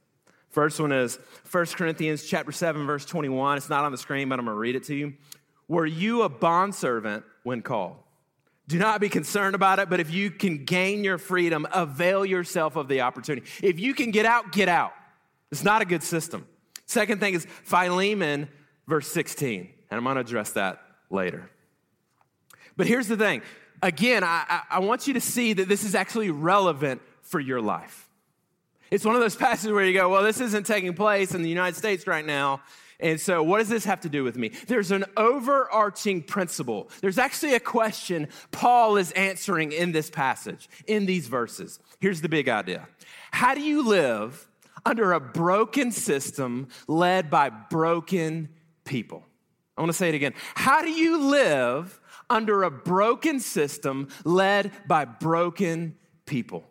First 0.50 0.80
one 0.80 0.92
is 0.92 1.18
1 1.50 1.66
Corinthians 1.66 2.24
chapter 2.24 2.52
7 2.52 2.86
verse 2.86 3.04
21. 3.04 3.58
It's 3.58 3.68
not 3.68 3.84
on 3.84 3.92
the 3.92 3.98
screen, 3.98 4.28
but 4.28 4.38
I'm 4.38 4.44
going 4.44 4.54
to 4.54 4.58
read 4.58 4.76
it 4.76 4.84
to 4.84 4.94
you. 4.94 5.14
Were 5.68 5.86
you 5.86 6.22
a 6.22 6.28
bondservant 6.28 7.24
when 7.42 7.62
called? 7.62 7.96
Do 8.66 8.78
not 8.78 9.00
be 9.00 9.08
concerned 9.08 9.54
about 9.54 9.80
it, 9.80 9.90
but 9.90 9.98
if 9.98 10.12
you 10.12 10.30
can 10.30 10.64
gain 10.64 11.02
your 11.02 11.18
freedom, 11.18 11.66
avail 11.72 12.24
yourself 12.24 12.76
of 12.76 12.86
the 12.86 13.00
opportunity. 13.00 13.46
If 13.62 13.80
you 13.80 13.94
can 13.94 14.12
get 14.12 14.26
out, 14.26 14.52
get 14.52 14.68
out. 14.68 14.92
It's 15.50 15.64
not 15.64 15.82
a 15.82 15.84
good 15.84 16.02
system. 16.04 16.46
Second 16.86 17.20
thing 17.20 17.34
is 17.34 17.46
Philemon, 17.64 18.48
verse 18.86 19.08
16, 19.08 19.68
and 19.90 20.08
I'm 20.08 20.14
to 20.14 20.20
address 20.20 20.52
that 20.52 20.80
later. 21.10 21.50
But 22.76 22.86
here's 22.86 23.08
the 23.08 23.16
thing 23.16 23.42
again, 23.82 24.24
I, 24.24 24.62
I, 24.70 24.78
want 24.80 25.06
you 25.06 25.14
to 25.14 25.20
see 25.20 25.52
that 25.54 25.68
this 25.68 25.84
is 25.84 25.94
actually 25.94 26.30
relevant 26.30 27.00
for 27.22 27.40
your 27.40 27.60
life. 27.60 28.08
It's 28.90 29.04
one 29.04 29.14
of 29.14 29.20
those 29.20 29.36
passages 29.46 29.72
where 29.72 29.84
you 29.84 29.94
go, 29.94 30.08
well, 30.08 30.22
this 30.22 30.40
isn't 30.40 30.66
taking 30.66 30.94
place 30.94 31.34
in 31.34 31.42
the 31.42 31.48
United 31.48 31.76
States 31.76 32.06
right 32.06 32.24
now. 32.24 32.60
And 32.98 33.18
so, 33.18 33.42
what 33.42 33.58
does 33.58 33.68
this 33.70 33.86
have 33.86 34.00
to 34.00 34.10
do 34.10 34.24
with 34.24 34.36
me? 34.36 34.52
There's 34.66 34.90
an 34.90 35.06
overarching 35.16 36.22
principle. 36.22 36.90
There's 37.00 37.18
actually 37.18 37.54
a 37.54 37.60
question 37.60 38.28
Paul 38.50 38.98
is 38.98 39.10
answering 39.12 39.72
in 39.72 39.92
this 39.92 40.10
passage, 40.10 40.68
in 40.86 41.06
these 41.06 41.26
verses. 41.26 41.78
Here's 42.00 42.20
the 42.20 42.28
big 42.28 42.48
idea 42.48 42.86
How 43.30 43.54
do 43.54 43.62
you 43.62 43.86
live 43.86 44.46
under 44.84 45.12
a 45.12 45.20
broken 45.20 45.92
system 45.92 46.68
led 46.86 47.30
by 47.30 47.48
broken 47.48 48.50
people? 48.84 49.24
I 49.78 49.80
want 49.80 49.92
to 49.92 49.96
say 49.96 50.10
it 50.10 50.14
again. 50.14 50.34
How 50.54 50.82
do 50.82 50.90
you 50.90 51.30
live 51.30 51.99
under 52.30 52.62
a 52.62 52.70
broken 52.70 53.40
system 53.40 54.08
led 54.24 54.72
by 54.86 55.04
broken 55.04 55.96
people? 56.24 56.64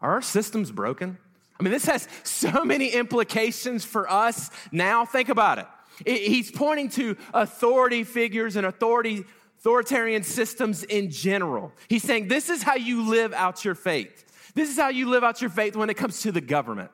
Are 0.00 0.12
our 0.12 0.22
systems 0.22 0.72
broken? 0.72 1.18
I 1.60 1.62
mean, 1.62 1.72
this 1.72 1.84
has 1.84 2.08
so 2.24 2.64
many 2.64 2.88
implications 2.88 3.84
for 3.84 4.10
us 4.10 4.50
now. 4.72 5.04
Think 5.04 5.28
about 5.28 5.58
it. 5.58 5.66
He's 6.04 6.50
pointing 6.50 6.88
to 6.90 7.16
authority 7.32 8.02
figures 8.02 8.56
and 8.56 8.66
authority, 8.66 9.24
authoritarian 9.60 10.24
systems 10.24 10.82
in 10.82 11.10
general. 11.10 11.72
He's 11.88 12.02
saying 12.02 12.26
this 12.26 12.48
is 12.48 12.64
how 12.64 12.74
you 12.74 13.08
live 13.08 13.32
out 13.32 13.64
your 13.64 13.76
faith. 13.76 14.24
This 14.54 14.70
is 14.70 14.76
how 14.76 14.88
you 14.88 15.08
live 15.08 15.22
out 15.22 15.40
your 15.40 15.50
faith 15.50 15.76
when 15.76 15.88
it 15.88 15.94
comes 15.94 16.22
to 16.22 16.32
the 16.32 16.40
government. 16.40 16.90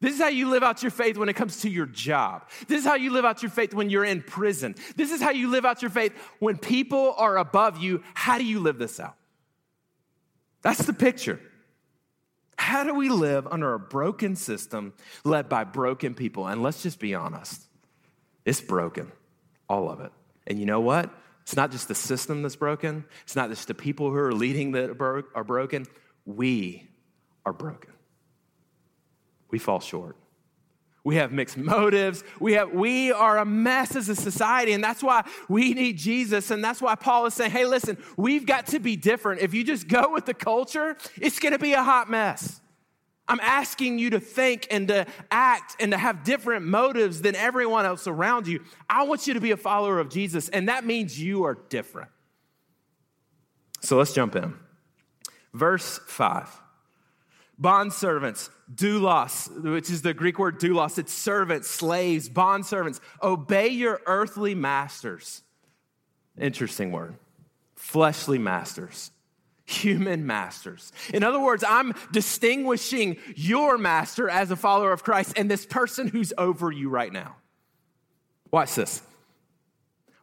This 0.00 0.14
is 0.14 0.20
how 0.20 0.28
you 0.28 0.48
live 0.48 0.62
out 0.62 0.82
your 0.82 0.90
faith 0.90 1.18
when 1.18 1.28
it 1.28 1.34
comes 1.34 1.60
to 1.60 1.68
your 1.68 1.86
job. 1.86 2.48
This 2.68 2.80
is 2.80 2.86
how 2.86 2.94
you 2.94 3.12
live 3.12 3.26
out 3.26 3.42
your 3.42 3.50
faith 3.50 3.74
when 3.74 3.90
you're 3.90 4.04
in 4.04 4.22
prison. 4.22 4.74
This 4.96 5.12
is 5.12 5.20
how 5.20 5.30
you 5.30 5.50
live 5.50 5.66
out 5.66 5.82
your 5.82 5.90
faith 5.90 6.12
when 6.38 6.56
people 6.56 7.14
are 7.18 7.36
above 7.36 7.78
you. 7.78 8.02
How 8.14 8.38
do 8.38 8.44
you 8.44 8.60
live 8.60 8.78
this 8.78 8.98
out? 8.98 9.16
That's 10.62 10.84
the 10.84 10.94
picture. 10.94 11.38
How 12.56 12.84
do 12.84 12.94
we 12.94 13.08
live 13.08 13.46
under 13.46 13.74
a 13.74 13.78
broken 13.78 14.36
system 14.36 14.94
led 15.24 15.48
by 15.48 15.64
broken 15.64 16.14
people? 16.14 16.46
And 16.46 16.62
let's 16.62 16.82
just 16.82 16.98
be 16.98 17.14
honest 17.14 17.66
it's 18.46 18.60
broken, 18.60 19.12
all 19.68 19.90
of 19.90 20.00
it. 20.00 20.12
And 20.46 20.58
you 20.58 20.64
know 20.64 20.80
what? 20.80 21.10
It's 21.42 21.56
not 21.56 21.70
just 21.70 21.88
the 21.88 21.94
system 21.94 22.42
that's 22.42 22.56
broken, 22.56 23.04
it's 23.24 23.36
not 23.36 23.50
just 23.50 23.68
the 23.68 23.74
people 23.74 24.10
who 24.10 24.16
are 24.16 24.32
leading 24.32 24.72
that 24.72 24.90
are 25.34 25.44
broken. 25.44 25.86
We 26.24 26.88
are 27.44 27.52
broken. 27.52 27.92
We 29.50 29.58
fall 29.58 29.80
short. 29.80 30.16
We 31.02 31.16
have 31.16 31.32
mixed 31.32 31.56
motives. 31.56 32.22
We, 32.40 32.54
have, 32.54 32.72
we 32.72 33.10
are 33.10 33.38
a 33.38 33.44
mess 33.44 33.96
as 33.96 34.08
a 34.08 34.16
society, 34.16 34.72
and 34.72 34.84
that's 34.84 35.02
why 35.02 35.24
we 35.48 35.72
need 35.72 35.96
Jesus. 35.96 36.50
And 36.50 36.62
that's 36.62 36.82
why 36.82 36.94
Paul 36.94 37.26
is 37.26 37.34
saying, 37.34 37.52
hey, 37.52 37.64
listen, 37.64 37.96
we've 38.16 38.44
got 38.44 38.66
to 38.68 38.78
be 38.78 38.96
different. 38.96 39.40
If 39.40 39.54
you 39.54 39.64
just 39.64 39.88
go 39.88 40.12
with 40.12 40.26
the 40.26 40.34
culture, 40.34 40.96
it's 41.20 41.38
going 41.38 41.52
to 41.52 41.58
be 41.58 41.72
a 41.72 41.82
hot 41.82 42.10
mess. 42.10 42.60
I'm 43.28 43.40
asking 43.40 43.98
you 43.98 44.10
to 44.10 44.20
think 44.20 44.66
and 44.70 44.88
to 44.88 45.06
act 45.30 45.76
and 45.78 45.92
to 45.92 45.98
have 45.98 46.24
different 46.24 46.66
motives 46.66 47.22
than 47.22 47.36
everyone 47.36 47.86
else 47.86 48.08
around 48.08 48.48
you. 48.48 48.60
I 48.88 49.04
want 49.04 49.26
you 49.28 49.34
to 49.34 49.40
be 49.40 49.52
a 49.52 49.56
follower 49.56 50.00
of 50.00 50.10
Jesus, 50.10 50.48
and 50.48 50.68
that 50.68 50.84
means 50.84 51.18
you 51.18 51.44
are 51.44 51.56
different. 51.68 52.10
So 53.80 53.96
let's 53.96 54.12
jump 54.12 54.34
in. 54.34 54.54
Verse 55.54 56.00
5. 56.06 56.60
Bond 57.60 57.92
servants, 57.92 58.48
doulos, 58.74 59.62
which 59.62 59.90
is 59.90 60.00
the 60.00 60.14
Greek 60.14 60.38
word 60.38 60.58
doulos, 60.58 60.98
it's 60.98 61.12
servants, 61.12 61.68
slaves, 61.68 62.30
bond 62.30 62.64
servants. 62.64 63.02
Obey 63.22 63.68
your 63.68 64.00
earthly 64.06 64.54
masters. 64.54 65.42
Interesting 66.38 66.90
word. 66.90 67.16
Fleshly 67.76 68.38
masters, 68.38 69.10
human 69.66 70.26
masters. 70.26 70.90
In 71.12 71.22
other 71.22 71.40
words, 71.40 71.62
I'm 71.66 71.92
distinguishing 72.12 73.18
your 73.36 73.76
master 73.76 74.30
as 74.30 74.50
a 74.50 74.56
follower 74.56 74.92
of 74.92 75.04
Christ 75.04 75.34
and 75.36 75.50
this 75.50 75.66
person 75.66 76.08
who's 76.08 76.32
over 76.38 76.72
you 76.72 76.88
right 76.88 77.12
now. 77.12 77.36
Watch 78.50 78.74
this. 78.74 79.02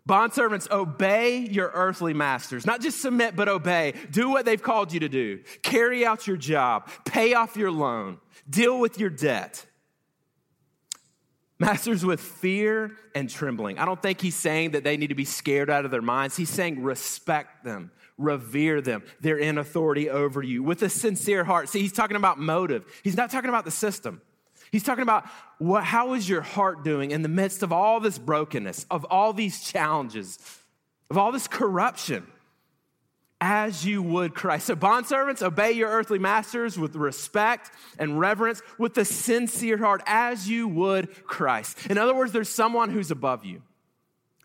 Bondservants, 0.08 0.72
obey 0.72 1.40
your 1.40 1.70
earthly 1.74 2.14
masters. 2.14 2.66
Not 2.66 2.82
just 2.82 3.02
submit, 3.02 3.36
but 3.36 3.50
obey. 3.50 3.94
Do 4.10 4.30
what 4.30 4.46
they've 4.46 4.62
called 4.62 4.94
you 4.94 5.02
to 5.02 5.10
do. 5.10 5.42
Carry 5.62 6.06
out 6.06 6.26
your 6.26 6.38
job. 6.38 6.90
Pay 7.06 7.34
off 7.34 7.58
your 7.58 7.72
loan. 7.72 8.20
Deal 8.50 8.80
with 8.80 9.00
your 9.00 9.10
debt. 9.10 9.66
Masters 11.60 12.06
with 12.06 12.22
fear 12.22 12.96
and 13.16 13.30
trembling. 13.30 13.80
I 13.80 13.86
don't 13.86 14.02
think 14.02 14.22
he's 14.22 14.36
saying 14.36 14.72
that 14.72 14.84
they 14.84 14.96
need 14.96 15.08
to 15.08 15.16
be 15.16 15.26
scared 15.26 15.70
out 15.70 15.86
of 15.86 15.92
their 15.92 16.02
minds. 16.04 16.38
He's 16.38 16.52
saying 16.52 16.84
respect 16.84 17.64
them, 17.64 17.92
revere 18.18 18.80
them. 18.80 19.04
They're 19.22 19.40
in 19.40 19.58
authority 19.58 20.10
over 20.10 20.44
you 20.44 20.62
with 20.62 20.84
a 20.84 20.90
sincere 20.90 21.44
heart. 21.44 21.68
See, 21.68 21.80
he's 21.80 21.92
talking 21.92 22.16
about 22.16 22.38
motive, 22.40 22.86
he's 23.04 23.18
not 23.18 23.32
talking 23.32 23.50
about 23.50 23.66
the 23.66 23.72
system. 23.72 24.22
He's 24.72 24.84
talking 24.84 25.04
about 25.04 25.26
what, 25.60 25.84
how 25.84 26.14
is 26.14 26.28
your 26.28 26.42
heart 26.42 26.84
doing 26.84 27.12
in 27.12 27.22
the 27.22 27.30
midst 27.30 27.64
of 27.64 27.72
all 27.72 28.00
this 28.00 28.18
brokenness, 28.18 28.86
of 28.92 29.06
all 29.06 29.34
these 29.34 29.64
challenges, 29.64 30.38
of 31.10 31.18
all 31.18 31.32
this 31.32 31.48
corruption, 31.48 32.28
as 33.40 33.86
you 33.86 34.02
would 34.02 34.34
Christ. 34.34 34.66
So, 34.66 34.76
bondservants, 34.76 35.44
obey 35.44 35.72
your 35.72 35.90
earthly 35.90 36.20
masters 36.20 36.78
with 36.78 36.96
respect 36.96 37.72
and 38.00 38.20
reverence, 38.20 38.62
with 38.78 38.98
a 38.98 39.06
sincere 39.06 39.78
heart, 39.78 40.02
as 40.06 40.50
you 40.50 40.68
would 40.68 41.26
Christ. 41.26 41.88
In 41.88 41.98
other 41.98 42.16
words, 42.16 42.32
there's 42.32 42.50
someone 42.50 42.90
who's 42.90 43.12
above 43.12 43.46
you. 43.46 43.62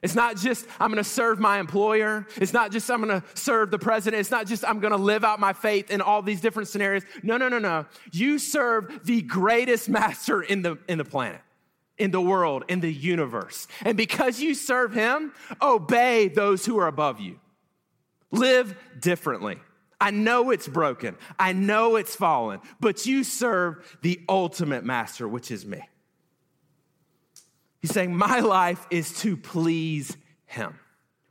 It's 0.03 0.17
not 0.17 0.37
just 0.37 0.67
I'm 0.81 0.91
gonna 0.91 1.05
serve 1.05 1.39
my 1.39 1.61
employer. 1.61 2.27
It's 2.37 2.53
not 2.53 2.73
just 2.73 2.91
I'm 2.91 3.01
gonna 3.01 3.23
serve 3.35 3.71
the 3.71 3.79
president. 3.79 4.21
It's 4.21 4.33
not 4.33 4.47
just 4.47 4.65
I'm 4.65 4.81
gonna 4.81 4.97
live 4.97 5.23
out 5.23 5.39
my 5.39 5.53
faith 5.53 5.91
in 5.91 6.01
all 6.01 6.23
these 6.23 6.41
different 6.41 6.69
scenarios. 6.69 7.05
No, 7.23 7.37
no, 7.37 7.49
no, 7.49 7.61
no. 7.61 7.87
You 8.11 8.39
serve 8.39 9.05
the 9.05 9.23
greatest 9.23 9.89
master 9.89 10.43
in 10.43 10.63
the, 10.63 10.77
in 10.89 10.99
the 10.99 11.05
planet, 11.05 11.41
in 11.99 12.11
the 12.11 12.21
world, 12.21 12.65
in 12.69 12.81
the 12.81 12.93
universe. 12.93 13.69
And 13.85 13.97
because 13.97 14.41
you 14.41 14.55
serve 14.55 14.93
him, 14.93 15.33
obey 15.61 16.29
those 16.29 16.67
who 16.67 16.79
are 16.81 16.89
above 16.89 17.21
you. 17.21 17.39
Live 18.33 18.75
differently. 18.99 19.59
I 20.01 20.11
know 20.11 20.51
it's 20.51 20.67
broken. 20.67 21.17
I 21.39 21.53
know 21.53 21.95
it's 21.95 22.17
fallen, 22.17 22.59
but 22.81 23.07
you 23.07 23.23
serve 23.23 23.99
the 24.03 24.21
ultimate 24.29 24.85
master, 24.85 25.29
which 25.29 25.53
is 25.53 25.65
me. 25.65 25.81
He's 27.83 27.91
saying, 27.91 28.17
My 28.17 28.41
life 28.41 28.87
is 28.91 29.21
to 29.21 29.37
please 29.37 30.17
him. 30.47 30.79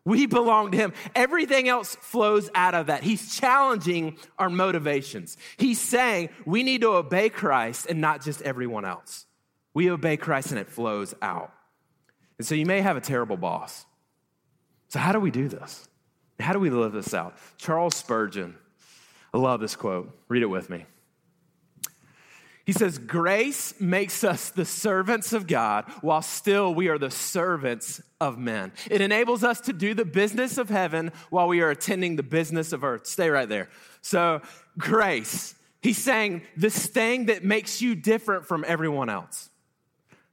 We 0.04 0.26
belong 0.26 0.72
to 0.72 0.78
him. 0.78 0.94
Everything 1.16 1.70
else 1.70 1.96
flows 1.96 2.50
out 2.54 2.76
of 2.76 2.88
that. 2.88 3.04
He's 3.04 3.36
challenging 3.36 4.18
our 4.38 4.50
motivations. 4.50 5.38
He's 5.58 5.80
saying 5.80 6.30
we 6.46 6.64
need 6.64 6.82
to 6.82 6.90
obey 6.90 7.30
Christ 7.30 7.86
and 7.88 8.02
not 8.02 8.22
just 8.22 8.42
everyone 8.42 8.84
else. 8.84 9.26
We 9.74 9.90
obey 9.90 10.18
Christ 10.18 10.52
and 10.52 10.60
it 10.60 10.68
flows 10.68 11.14
out. 11.22 11.54
And 12.38 12.46
so 12.46 12.56
you 12.56 12.66
may 12.66 12.82
have 12.82 12.98
a 12.98 13.02
terrible 13.02 13.38
boss. 13.38 13.86
So, 14.90 15.00
how 15.00 15.14
do 15.14 15.20
we 15.20 15.32
do 15.32 15.48
this? 15.48 15.88
How 16.40 16.54
do 16.54 16.60
we 16.60 16.72
live 16.72 16.92
this 16.92 17.14
out? 17.14 17.38
Charles 17.58 17.96
Spurgeon, 17.96 18.56
I 19.34 19.38
love 19.38 19.62
this 19.62 19.76
quote. 19.76 20.18
Read 20.28 20.42
it 20.42 20.48
with 20.48 20.70
me. 20.70 20.86
He 22.66 22.74
says, 22.74 22.98
Grace 22.98 23.74
makes 23.80 24.24
us 24.24 24.50
the 24.50 24.66
servants 24.66 25.34
of 25.34 25.48
God 25.48 25.86
while 26.02 26.22
still 26.22 26.74
we 26.74 26.88
are 26.90 26.98
the 26.98 27.12
servants 27.12 28.02
of 28.20 28.38
men. 28.38 28.72
It 28.90 29.02
enables 29.02 29.44
us 29.44 29.60
to 29.62 29.74
do 29.74 29.94
the 29.94 30.06
business 30.06 30.58
of 30.58 30.70
heaven 30.70 31.12
while 31.30 31.48
we 31.48 31.62
are 31.62 31.72
attending 31.72 32.16
the 32.16 32.24
business 32.24 32.72
of 32.72 32.84
earth. 32.84 33.08
Stay 33.08 33.30
right 33.30 33.50
there. 33.50 33.70
So, 34.02 34.42
grace. 34.78 35.56
He's 35.82 35.98
saying 35.98 36.44
this 36.56 36.86
thing 36.86 37.26
that 37.26 37.44
makes 37.44 37.82
you 37.82 37.96
different 37.96 38.46
from 38.46 38.64
everyone 38.68 39.10
else. 39.10 39.50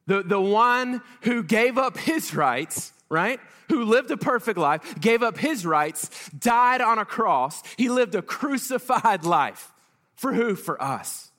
The, 0.06 0.22
the 0.22 0.40
one 0.40 1.02
who 1.22 1.42
gave 1.42 1.78
up 1.78 1.96
his 1.96 2.34
rights, 2.34 2.92
right? 3.08 3.40
Who 3.68 3.84
lived 3.84 4.10
a 4.10 4.18
perfect 4.18 4.58
life, 4.58 5.00
gave 5.00 5.22
up 5.22 5.38
his 5.38 5.64
rights, 5.64 6.30
died 6.38 6.82
on 6.82 6.98
a 6.98 7.04
cross. 7.06 7.62
He 7.76 7.88
lived 7.88 8.14
a 8.14 8.22
crucified 8.22 9.24
life. 9.24 9.72
For 10.16 10.34
who? 10.34 10.54
For 10.54 10.82
us. 10.82 11.30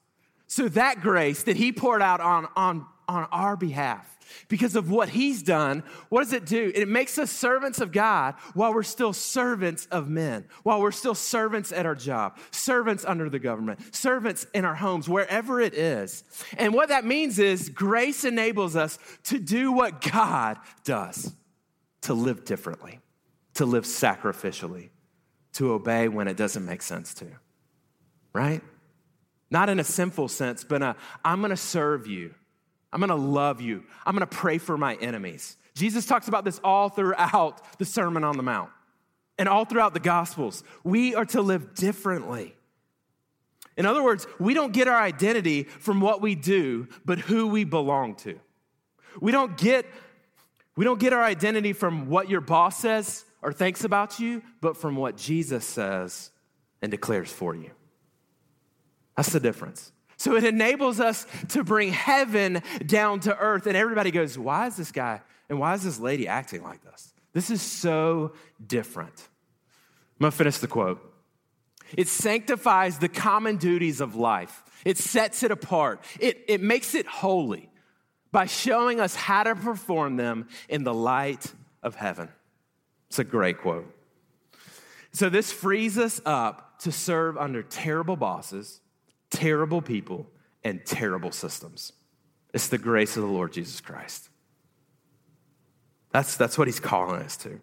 So 0.49 0.67
that 0.69 1.01
grace 1.01 1.43
that 1.43 1.57
he 1.57 1.71
poured 1.71 2.01
out 2.01 2.19
on, 2.19 2.47
on, 2.55 2.85
on 3.07 3.27
our 3.31 3.55
behalf, 3.55 4.17
because 4.47 4.75
of 4.75 4.89
what 4.89 5.09
he's 5.09 5.43
done, 5.43 5.83
what 6.09 6.23
does 6.23 6.33
it 6.33 6.47
do? 6.47 6.71
It 6.73 6.87
makes 6.87 7.19
us 7.19 7.31
servants 7.31 7.79
of 7.79 7.91
God 7.91 8.33
while 8.55 8.73
we're 8.73 8.81
still 8.81 9.13
servants 9.13 9.85
of 9.91 10.09
men, 10.09 10.45
while 10.63 10.81
we're 10.81 10.91
still 10.91 11.13
servants 11.13 11.71
at 11.71 11.85
our 11.85 11.93
job, 11.93 12.39
servants 12.49 13.05
under 13.05 13.29
the 13.29 13.37
government, 13.37 13.95
servants 13.95 14.47
in 14.55 14.65
our 14.65 14.73
homes, 14.73 15.07
wherever 15.07 15.61
it 15.61 15.75
is. 15.75 16.23
And 16.57 16.73
what 16.73 16.89
that 16.89 17.05
means 17.05 17.37
is 17.37 17.69
grace 17.69 18.25
enables 18.25 18.75
us 18.75 18.97
to 19.25 19.37
do 19.37 19.71
what 19.71 20.01
God 20.01 20.57
does, 20.83 21.31
to 22.01 22.15
live 22.15 22.43
differently, 22.43 22.99
to 23.53 23.67
live 23.67 23.83
sacrificially, 23.83 24.89
to 25.53 25.73
obey 25.73 26.07
when 26.07 26.27
it 26.27 26.37
doesn't 26.37 26.65
make 26.65 26.81
sense 26.81 27.13
to, 27.15 27.27
right? 28.33 28.63
Not 29.51 29.69
in 29.69 29.79
a 29.79 29.83
sinful 29.83 30.27
sense, 30.27 30.63
but 30.63 30.97
I'm 31.25 31.41
gonna 31.41 31.57
serve 31.57 32.07
you. 32.07 32.33
I'm 32.91 32.99
gonna 32.99 33.15
love 33.15 33.61
you. 33.61 33.83
I'm 34.05 34.13
gonna 34.13 34.27
pray 34.27 34.57
for 34.57 34.77
my 34.77 34.95
enemies. 34.95 35.57
Jesus 35.75 36.05
talks 36.05 36.27
about 36.27 36.43
this 36.45 36.59
all 36.63 36.89
throughout 36.89 37.77
the 37.79 37.85
Sermon 37.85 38.23
on 38.23 38.37
the 38.37 38.43
Mount 38.43 38.69
and 39.37 39.47
all 39.47 39.65
throughout 39.65 39.93
the 39.93 39.99
Gospels. 39.99 40.63
We 40.83 41.15
are 41.15 41.25
to 41.25 41.41
live 41.41 41.73
differently. 41.73 42.55
In 43.77 43.85
other 43.85 44.03
words, 44.03 44.27
we 44.39 44.53
don't 44.53 44.73
get 44.73 44.89
our 44.89 44.99
identity 44.99 45.63
from 45.63 46.01
what 46.01 46.21
we 46.21 46.35
do, 46.35 46.89
but 47.05 47.17
who 47.17 47.47
we 47.47 47.63
belong 47.63 48.15
to. 48.15 48.37
We 49.21 49.31
don't 49.31 49.57
get, 49.57 49.85
we 50.75 50.83
don't 50.83 50.99
get 50.99 51.13
our 51.13 51.23
identity 51.23 51.71
from 51.71 52.09
what 52.09 52.29
your 52.29 52.41
boss 52.41 52.77
says 52.77 53.23
or 53.41 53.53
thinks 53.53 53.85
about 53.85 54.19
you, 54.19 54.43
but 54.59 54.75
from 54.75 54.97
what 54.97 55.15
Jesus 55.15 55.63
says 55.65 56.29
and 56.81 56.91
declares 56.91 57.31
for 57.31 57.55
you. 57.55 57.71
That's 59.19 59.33
the 59.33 59.41
difference. 59.41 59.91
So 60.15 60.37
it 60.37 60.45
enables 60.45 61.01
us 61.01 61.27
to 61.49 61.65
bring 61.65 61.91
heaven 61.91 62.63
down 62.85 63.19
to 63.21 63.37
earth. 63.37 63.67
And 63.67 63.75
everybody 63.75 64.11
goes, 64.11 64.37
Why 64.37 64.67
is 64.67 64.77
this 64.77 64.93
guy 64.93 65.19
and 65.49 65.59
why 65.59 65.73
is 65.73 65.83
this 65.83 65.99
lady 65.99 66.25
acting 66.25 66.63
like 66.63 66.81
this? 66.85 67.13
This 67.33 67.49
is 67.49 67.61
so 67.61 68.31
different. 68.65 69.11
I'm 69.17 70.23
gonna 70.23 70.31
finish 70.31 70.59
the 70.59 70.69
quote. 70.69 71.01
It 71.97 72.07
sanctifies 72.07 72.99
the 72.99 73.09
common 73.09 73.57
duties 73.57 73.99
of 73.99 74.15
life, 74.15 74.63
it 74.85 74.97
sets 74.97 75.43
it 75.43 75.51
apart, 75.51 76.01
it, 76.21 76.45
it 76.47 76.61
makes 76.61 76.95
it 76.95 77.05
holy 77.05 77.69
by 78.31 78.45
showing 78.45 79.01
us 79.01 79.15
how 79.15 79.43
to 79.43 79.53
perform 79.53 80.15
them 80.15 80.47
in 80.69 80.85
the 80.85 80.93
light 80.93 81.53
of 81.83 81.95
heaven. 81.95 82.29
It's 83.09 83.19
a 83.19 83.25
great 83.25 83.57
quote. 83.57 83.93
So, 85.11 85.27
this 85.27 85.51
frees 85.51 85.97
us 85.97 86.21
up 86.25 86.79
to 86.83 86.91
serve 86.93 87.35
under 87.35 87.61
terrible 87.63 88.15
bosses 88.15 88.79
terrible 89.29 89.81
people, 89.81 90.27
and 90.63 90.85
terrible 90.85 91.31
systems. 91.31 91.93
It's 92.53 92.67
the 92.67 92.77
grace 92.77 93.15
of 93.15 93.23
the 93.23 93.29
Lord 93.29 93.53
Jesus 93.53 93.79
Christ. 93.81 94.29
That's, 96.11 96.35
that's 96.35 96.57
what 96.57 96.67
he's 96.67 96.79
calling 96.79 97.21
us 97.21 97.37
to. 97.37 97.59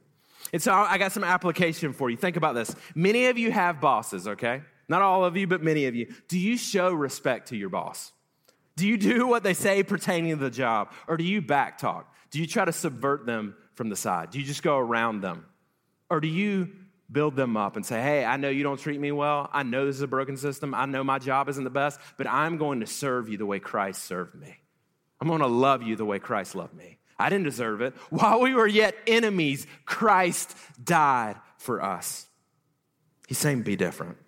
And 0.52 0.62
so 0.62 0.72
I 0.72 0.98
got 0.98 1.12
some 1.12 1.24
application 1.24 1.92
for 1.92 2.08
you. 2.08 2.16
Think 2.16 2.36
about 2.36 2.54
this. 2.54 2.74
Many 2.94 3.26
of 3.26 3.36
you 3.36 3.50
have 3.50 3.80
bosses, 3.80 4.28
okay? 4.28 4.62
Not 4.88 5.02
all 5.02 5.24
of 5.24 5.36
you, 5.36 5.46
but 5.46 5.62
many 5.62 5.86
of 5.86 5.94
you. 5.96 6.12
Do 6.28 6.38
you 6.38 6.56
show 6.56 6.92
respect 6.92 7.48
to 7.48 7.56
your 7.56 7.68
boss? 7.68 8.12
Do 8.76 8.86
you 8.86 8.96
do 8.96 9.26
what 9.26 9.42
they 9.42 9.54
say 9.54 9.82
pertaining 9.82 10.38
to 10.38 10.44
the 10.44 10.50
job? 10.50 10.92
Or 11.08 11.16
do 11.16 11.24
you 11.24 11.42
backtalk? 11.42 12.04
Do 12.30 12.40
you 12.40 12.46
try 12.46 12.64
to 12.64 12.72
subvert 12.72 13.26
them 13.26 13.56
from 13.74 13.88
the 13.88 13.96
side? 13.96 14.30
Do 14.30 14.38
you 14.38 14.44
just 14.44 14.62
go 14.62 14.78
around 14.78 15.22
them? 15.22 15.46
Or 16.08 16.20
do 16.20 16.28
you 16.28 16.70
build 17.10 17.36
them 17.36 17.56
up 17.56 17.76
and 17.76 17.86
say, 17.86 18.02
hey, 18.02 18.24
I 18.24 18.36
know 18.36 18.48
you 18.48 18.62
don't 18.62 18.80
treat 18.80 19.00
me 19.00 19.12
well. 19.12 19.48
I 19.52 19.62
know 19.62 19.86
this 19.86 19.96
is 19.96 20.02
a 20.02 20.08
broken 20.08 20.36
system. 20.36 20.74
I 20.74 20.86
know 20.86 21.04
my 21.04 21.18
job 21.18 21.48
isn't 21.48 21.62
the 21.62 21.70
best, 21.70 22.00
but 22.16 22.26
I'm 22.26 22.56
going 22.56 22.80
to 22.80 22.86
serve 22.86 23.28
you 23.28 23.36
the 23.36 23.46
way 23.46 23.60
Christ 23.60 24.04
served 24.04 24.34
me. 24.34 24.56
I'm 25.20 25.28
going 25.28 25.40
to 25.40 25.46
love 25.46 25.82
you 25.82 25.96
the 25.96 26.04
way 26.04 26.18
Christ 26.18 26.54
loved 26.54 26.74
me. 26.74 26.98
I 27.18 27.30
didn't 27.30 27.44
deserve 27.44 27.80
it. 27.80 27.94
While 28.10 28.40
we 28.40 28.54
were 28.54 28.66
yet 28.66 28.94
enemies, 29.06 29.66
Christ 29.84 30.54
died 30.82 31.36
for 31.58 31.82
us. 31.82 32.26
He's 33.26 33.38
saying, 33.38 33.62
be 33.62 33.76
different. 33.76 34.18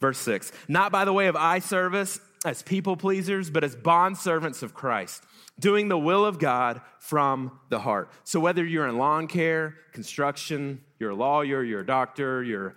Verse 0.00 0.18
six, 0.18 0.52
not 0.68 0.92
by 0.92 1.04
the 1.04 1.12
way 1.12 1.26
of 1.26 1.36
eye 1.36 1.58
service 1.58 2.20
as 2.44 2.62
people 2.62 2.96
pleasers, 2.96 3.50
but 3.50 3.64
as 3.64 3.74
bond 3.74 4.16
servants 4.18 4.62
of 4.62 4.74
Christ, 4.74 5.22
doing 5.58 5.88
the 5.88 5.98
will 5.98 6.24
of 6.24 6.38
God 6.38 6.80
from 6.98 7.58
the 7.70 7.78
heart. 7.78 8.10
So 8.24 8.40
whether 8.40 8.64
you're 8.64 8.88
in 8.88 8.98
lawn 8.98 9.28
care, 9.28 9.76
construction, 9.92 10.82
you're 11.04 11.12
a 11.12 11.14
lawyer, 11.14 11.62
you're 11.62 11.80
a 11.80 11.86
doctor, 11.86 12.42
you're 12.42 12.74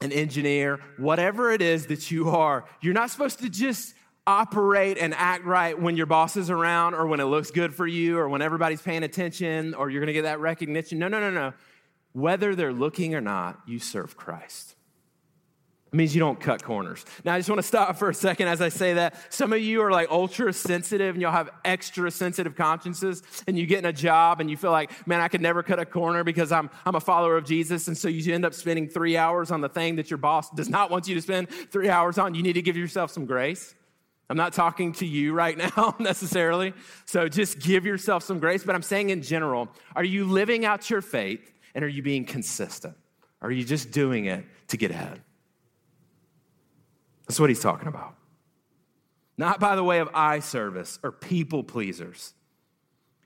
an 0.00 0.12
engineer, 0.12 0.78
whatever 0.98 1.50
it 1.50 1.60
is 1.60 1.86
that 1.88 2.08
you 2.08 2.30
are, 2.30 2.64
you're 2.80 2.94
not 2.94 3.10
supposed 3.10 3.40
to 3.40 3.48
just 3.48 3.92
operate 4.24 4.98
and 4.98 5.12
act 5.14 5.44
right 5.44 5.76
when 5.76 5.96
your 5.96 6.06
boss 6.06 6.36
is 6.36 6.48
around 6.48 6.94
or 6.94 7.08
when 7.08 7.18
it 7.18 7.24
looks 7.24 7.50
good 7.50 7.74
for 7.74 7.88
you 7.88 8.18
or 8.18 8.28
when 8.28 8.40
everybody's 8.40 8.80
paying 8.80 9.02
attention 9.02 9.74
or 9.74 9.90
you're 9.90 10.00
going 10.00 10.06
to 10.06 10.12
get 10.12 10.22
that 10.22 10.38
recognition. 10.38 11.00
No, 11.00 11.08
no, 11.08 11.18
no, 11.18 11.30
no. 11.30 11.52
Whether 12.12 12.54
they're 12.54 12.72
looking 12.72 13.16
or 13.16 13.20
not, 13.20 13.60
you 13.66 13.80
serve 13.80 14.16
Christ. 14.16 14.76
Means 15.94 16.12
you 16.12 16.18
don't 16.18 16.40
cut 16.40 16.64
corners. 16.64 17.04
Now, 17.24 17.34
I 17.34 17.38
just 17.38 17.48
want 17.48 17.60
to 17.60 17.66
stop 17.66 17.96
for 17.96 18.10
a 18.10 18.14
second 18.14 18.48
as 18.48 18.60
I 18.60 18.68
say 18.68 18.94
that. 18.94 19.14
Some 19.32 19.52
of 19.52 19.60
you 19.60 19.80
are 19.80 19.92
like 19.92 20.10
ultra 20.10 20.52
sensitive 20.52 21.14
and 21.14 21.22
you'll 21.22 21.30
have 21.30 21.50
extra 21.64 22.10
sensitive 22.10 22.56
consciences, 22.56 23.22
and 23.46 23.56
you 23.56 23.64
get 23.64 23.78
in 23.78 23.84
a 23.84 23.92
job 23.92 24.40
and 24.40 24.50
you 24.50 24.56
feel 24.56 24.72
like, 24.72 24.90
man, 25.06 25.20
I 25.20 25.28
could 25.28 25.40
never 25.40 25.62
cut 25.62 25.78
a 25.78 25.86
corner 25.86 26.24
because 26.24 26.50
I'm, 26.50 26.68
I'm 26.84 26.96
a 26.96 27.00
follower 27.00 27.36
of 27.36 27.44
Jesus. 27.44 27.86
And 27.86 27.96
so 27.96 28.08
you 28.08 28.34
end 28.34 28.44
up 28.44 28.54
spending 28.54 28.88
three 28.88 29.16
hours 29.16 29.52
on 29.52 29.60
the 29.60 29.68
thing 29.68 29.94
that 29.96 30.10
your 30.10 30.18
boss 30.18 30.50
does 30.50 30.68
not 30.68 30.90
want 30.90 31.06
you 31.06 31.14
to 31.14 31.22
spend 31.22 31.48
three 31.48 31.88
hours 31.88 32.18
on. 32.18 32.34
You 32.34 32.42
need 32.42 32.54
to 32.54 32.62
give 32.62 32.76
yourself 32.76 33.12
some 33.12 33.24
grace. 33.24 33.72
I'm 34.28 34.36
not 34.36 34.52
talking 34.52 34.94
to 34.94 35.06
you 35.06 35.32
right 35.32 35.56
now 35.76 35.94
necessarily. 36.00 36.74
So 37.04 37.28
just 37.28 37.60
give 37.60 37.86
yourself 37.86 38.24
some 38.24 38.40
grace. 38.40 38.64
But 38.64 38.74
I'm 38.74 38.82
saying 38.82 39.10
in 39.10 39.22
general, 39.22 39.68
are 39.94 40.04
you 40.04 40.24
living 40.24 40.64
out 40.64 40.90
your 40.90 41.02
faith 41.02 41.52
and 41.72 41.84
are 41.84 41.88
you 41.88 42.02
being 42.02 42.24
consistent? 42.24 42.96
Are 43.40 43.50
you 43.52 43.62
just 43.62 43.92
doing 43.92 44.24
it 44.24 44.44
to 44.68 44.76
get 44.76 44.90
ahead? 44.90 45.20
That's 47.26 47.40
what 47.40 47.48
he's 47.48 47.60
talking 47.60 47.88
about. 47.88 48.14
Not 49.36 49.60
by 49.60 49.76
the 49.76 49.84
way 49.84 49.98
of 49.98 50.08
eye 50.14 50.40
service 50.40 50.98
or 51.02 51.10
people 51.10 51.64
pleasers. 51.64 52.34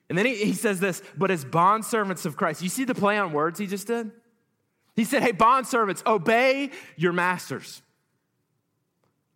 And 0.09 0.17
then 0.17 0.25
he, 0.25 0.37
he 0.37 0.55
says 0.55 0.81
this, 0.81 1.03
but 1.17 1.31
as 1.31 1.45
bond 1.45 1.85
servants 1.85 2.25
of 2.25 2.37
Christ. 2.37 2.63
You 2.63 2.69
see 2.69 2.85
the 2.85 2.95
play 2.95 3.19
on 3.19 3.33
words 3.33 3.59
he 3.59 3.67
just 3.67 3.87
did? 3.87 4.11
He 4.97 5.05
said, 5.05 5.23
Hey, 5.23 5.33
bond 5.33 5.67
servants, 5.67 6.03
obey 6.07 6.71
your 6.97 7.13
masters. 7.13 7.83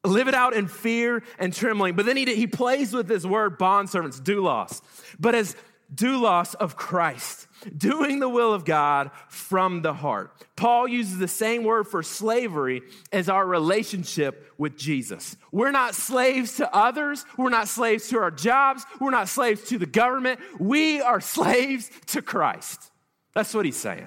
Live 0.04 0.26
it 0.26 0.34
out 0.34 0.54
in 0.54 0.66
fear 0.66 1.22
and 1.38 1.52
trembling. 1.52 1.94
But 1.94 2.06
then 2.06 2.16
he, 2.16 2.24
he 2.34 2.48
plays 2.48 2.92
with 2.92 3.06
this 3.06 3.24
word, 3.24 3.58
bond 3.58 3.88
servants, 3.88 4.20
doulos. 4.20 4.80
But 5.20 5.36
as 5.36 5.54
doulos 5.94 6.56
of 6.56 6.74
Christ 6.74 7.46
doing 7.76 8.18
the 8.18 8.28
will 8.28 8.52
of 8.52 8.64
God 8.64 9.10
from 9.28 9.82
the 9.82 9.94
heart. 9.94 10.32
Paul 10.56 10.88
uses 10.88 11.18
the 11.18 11.28
same 11.28 11.64
word 11.64 11.88
for 11.88 12.02
slavery 12.02 12.82
as 13.12 13.28
our 13.28 13.46
relationship 13.46 14.52
with 14.58 14.76
Jesus. 14.76 15.36
We're 15.50 15.70
not 15.70 15.94
slaves 15.94 16.56
to 16.56 16.74
others, 16.74 17.24
we're 17.36 17.50
not 17.50 17.68
slaves 17.68 18.08
to 18.08 18.18
our 18.18 18.30
jobs, 18.30 18.84
we're 19.00 19.10
not 19.10 19.28
slaves 19.28 19.62
to 19.64 19.78
the 19.78 19.86
government. 19.86 20.40
We 20.58 21.00
are 21.00 21.20
slaves 21.20 21.90
to 22.06 22.22
Christ. 22.22 22.90
That's 23.34 23.54
what 23.54 23.64
he's 23.64 23.76
saying. 23.76 24.06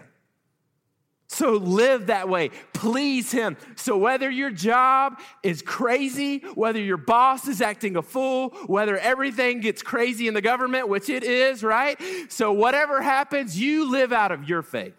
So 1.27 1.53
live 1.53 2.07
that 2.07 2.29
way. 2.29 2.51
Please 2.73 3.31
Him. 3.31 3.57
So 3.75 3.97
whether 3.97 4.29
your 4.29 4.51
job 4.51 5.19
is 5.43 5.61
crazy, 5.61 6.39
whether 6.53 6.79
your 6.79 6.97
boss 6.97 7.47
is 7.47 7.61
acting 7.61 7.97
a 7.97 8.01
fool, 8.01 8.49
whether 8.67 8.97
everything 8.97 9.59
gets 9.59 9.81
crazy 9.81 10.27
in 10.27 10.33
the 10.33 10.41
government, 10.41 10.87
which 10.87 11.09
it 11.09 11.23
is, 11.23 11.63
right? 11.63 11.99
So 12.29 12.51
whatever 12.51 13.01
happens, 13.01 13.59
you 13.59 13.89
live 13.89 14.13
out 14.13 14.31
of 14.31 14.47
your 14.47 14.61
faith. 14.61 14.93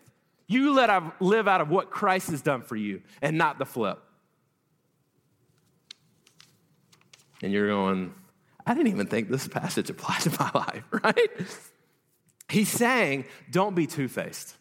You 0.49 0.73
let 0.75 0.91
live 1.21 1.49
out 1.49 1.61
of 1.61 1.71
what 1.71 1.91
Christ 1.91 2.31
has 2.31 2.43
done 2.43 2.63
for 2.63 2.77
you 2.77 3.03
and 3.21 3.39
not 3.39 3.59
the 3.59 3.67
flip. 3.67 3.99
And 7.43 7.53
you're 7.53 7.69
going, 7.69 8.15
I 8.67 8.75
didn't 8.75 8.89
even 8.89 9.07
think 9.07 9.29
this 9.29 9.47
passage 9.47 9.91
applied 9.91 10.23
to 10.23 10.31
my 10.39 10.51
life, 10.55 10.85
right? 10.91 11.31
He's 12.49 12.69
saying, 12.69 13.25
don't 13.51 13.75
be 13.75 13.87
two 13.87 14.09
faced. 14.09 14.57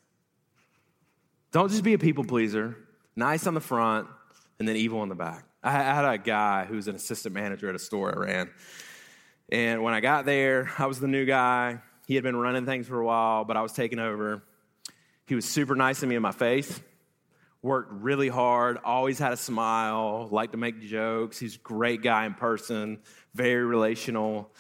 Don't 1.56 1.70
just 1.70 1.86
be 1.86 1.94
a 1.94 1.98
people 1.98 2.26
pleaser, 2.26 2.76
nice 3.16 3.48
on 3.48 3.54
the 3.54 3.62
front, 3.62 4.10
and 4.60 4.68
then 4.68 4.76
evil 4.76 5.00
on 5.00 5.08
the 5.08 5.16
back. 5.16 5.46
I 5.64 5.72
had 5.72 6.04
a 6.04 6.18
guy 6.18 6.66
who 6.66 6.76
was 6.76 6.90
an 6.90 6.98
assistant 6.98 7.34
manager 7.34 7.70
at 7.70 7.76
a 7.76 7.80
store 7.80 8.14
I 8.14 8.20
ran. 8.20 8.50
And 9.48 9.82
when 9.82 9.94
I 9.94 10.02
got 10.02 10.26
there, 10.26 10.70
I 10.78 10.88
was 10.88 11.00
the 11.00 11.08
new 11.08 11.24
guy. 11.24 11.80
He 12.08 12.16
had 12.16 12.26
been 12.26 12.36
running 12.36 12.66
things 12.66 12.90
for 12.90 13.00
a 13.00 13.06
while, 13.06 13.46
but 13.46 13.56
I 13.56 13.62
was 13.62 13.72
taking 13.72 14.00
over. 14.00 14.44
He 15.28 15.36
was 15.36 15.46
super 15.46 15.76
nice 15.76 16.02
to 16.02 16.08
me 16.08 16.16
in 16.16 16.22
my 16.22 16.34
face, 16.34 16.78
worked 17.62 17.94
really 17.94 18.28
hard, 18.28 18.78
always 18.84 19.18
had 19.18 19.32
a 19.32 19.38
smile, 19.38 20.28
liked 20.32 20.52
to 20.52 20.58
make 20.58 20.82
jokes. 20.82 21.40
He's 21.40 21.56
a 21.56 21.60
great 21.60 22.02
guy 22.04 22.26
in 22.26 22.34
person, 22.34 23.00
very 23.34 23.64
relational. 23.64 24.52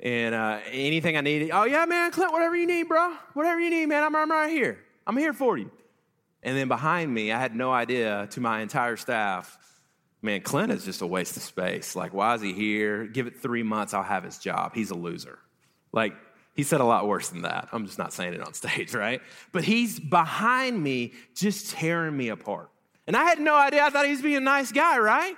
And 0.00 0.34
uh, 0.34 0.60
anything 0.70 1.18
I 1.18 1.20
needed, 1.20 1.50
oh, 1.52 1.64
yeah, 1.64 1.84
man, 1.84 2.12
Clint, 2.12 2.32
whatever 2.32 2.56
you 2.56 2.66
need, 2.66 2.84
bro. 2.84 3.14
Whatever 3.34 3.60
you 3.60 3.68
need, 3.68 3.84
man, 3.90 4.02
I'm, 4.02 4.16
I'm 4.16 4.30
right 4.30 4.50
here. 4.50 4.78
I'm 5.06 5.18
here 5.18 5.34
for 5.34 5.58
you. 5.58 5.70
And 6.44 6.56
then 6.56 6.68
behind 6.68 7.12
me, 7.12 7.32
I 7.32 7.40
had 7.40 7.56
no 7.56 7.72
idea 7.72 8.28
to 8.32 8.40
my 8.40 8.60
entire 8.60 8.96
staff, 8.96 9.58
man, 10.20 10.42
Clint 10.42 10.72
is 10.72 10.84
just 10.84 11.00
a 11.00 11.06
waste 11.06 11.36
of 11.36 11.42
space. 11.42 11.96
Like, 11.96 12.12
why 12.12 12.34
is 12.34 12.42
he 12.42 12.52
here? 12.52 13.06
Give 13.06 13.26
it 13.26 13.40
three 13.40 13.62
months, 13.62 13.94
I'll 13.94 14.02
have 14.02 14.24
his 14.24 14.38
job. 14.38 14.74
He's 14.74 14.90
a 14.90 14.94
loser. 14.94 15.38
Like, 15.92 16.14
he 16.54 16.62
said 16.62 16.80
a 16.80 16.84
lot 16.84 17.08
worse 17.08 17.30
than 17.30 17.42
that. 17.42 17.68
I'm 17.72 17.86
just 17.86 17.98
not 17.98 18.12
saying 18.12 18.34
it 18.34 18.40
on 18.40 18.54
stage, 18.54 18.94
right? 18.94 19.22
But 19.52 19.64
he's 19.64 19.98
behind 19.98 20.80
me, 20.80 21.12
just 21.34 21.70
tearing 21.70 22.16
me 22.16 22.28
apart. 22.28 22.70
And 23.06 23.16
I 23.16 23.24
had 23.24 23.40
no 23.40 23.54
idea. 23.54 23.82
I 23.82 23.90
thought 23.90 24.04
he 24.04 24.12
was 24.12 24.22
being 24.22 24.36
a 24.36 24.40
nice 24.40 24.70
guy, 24.70 24.98
right? 24.98 25.36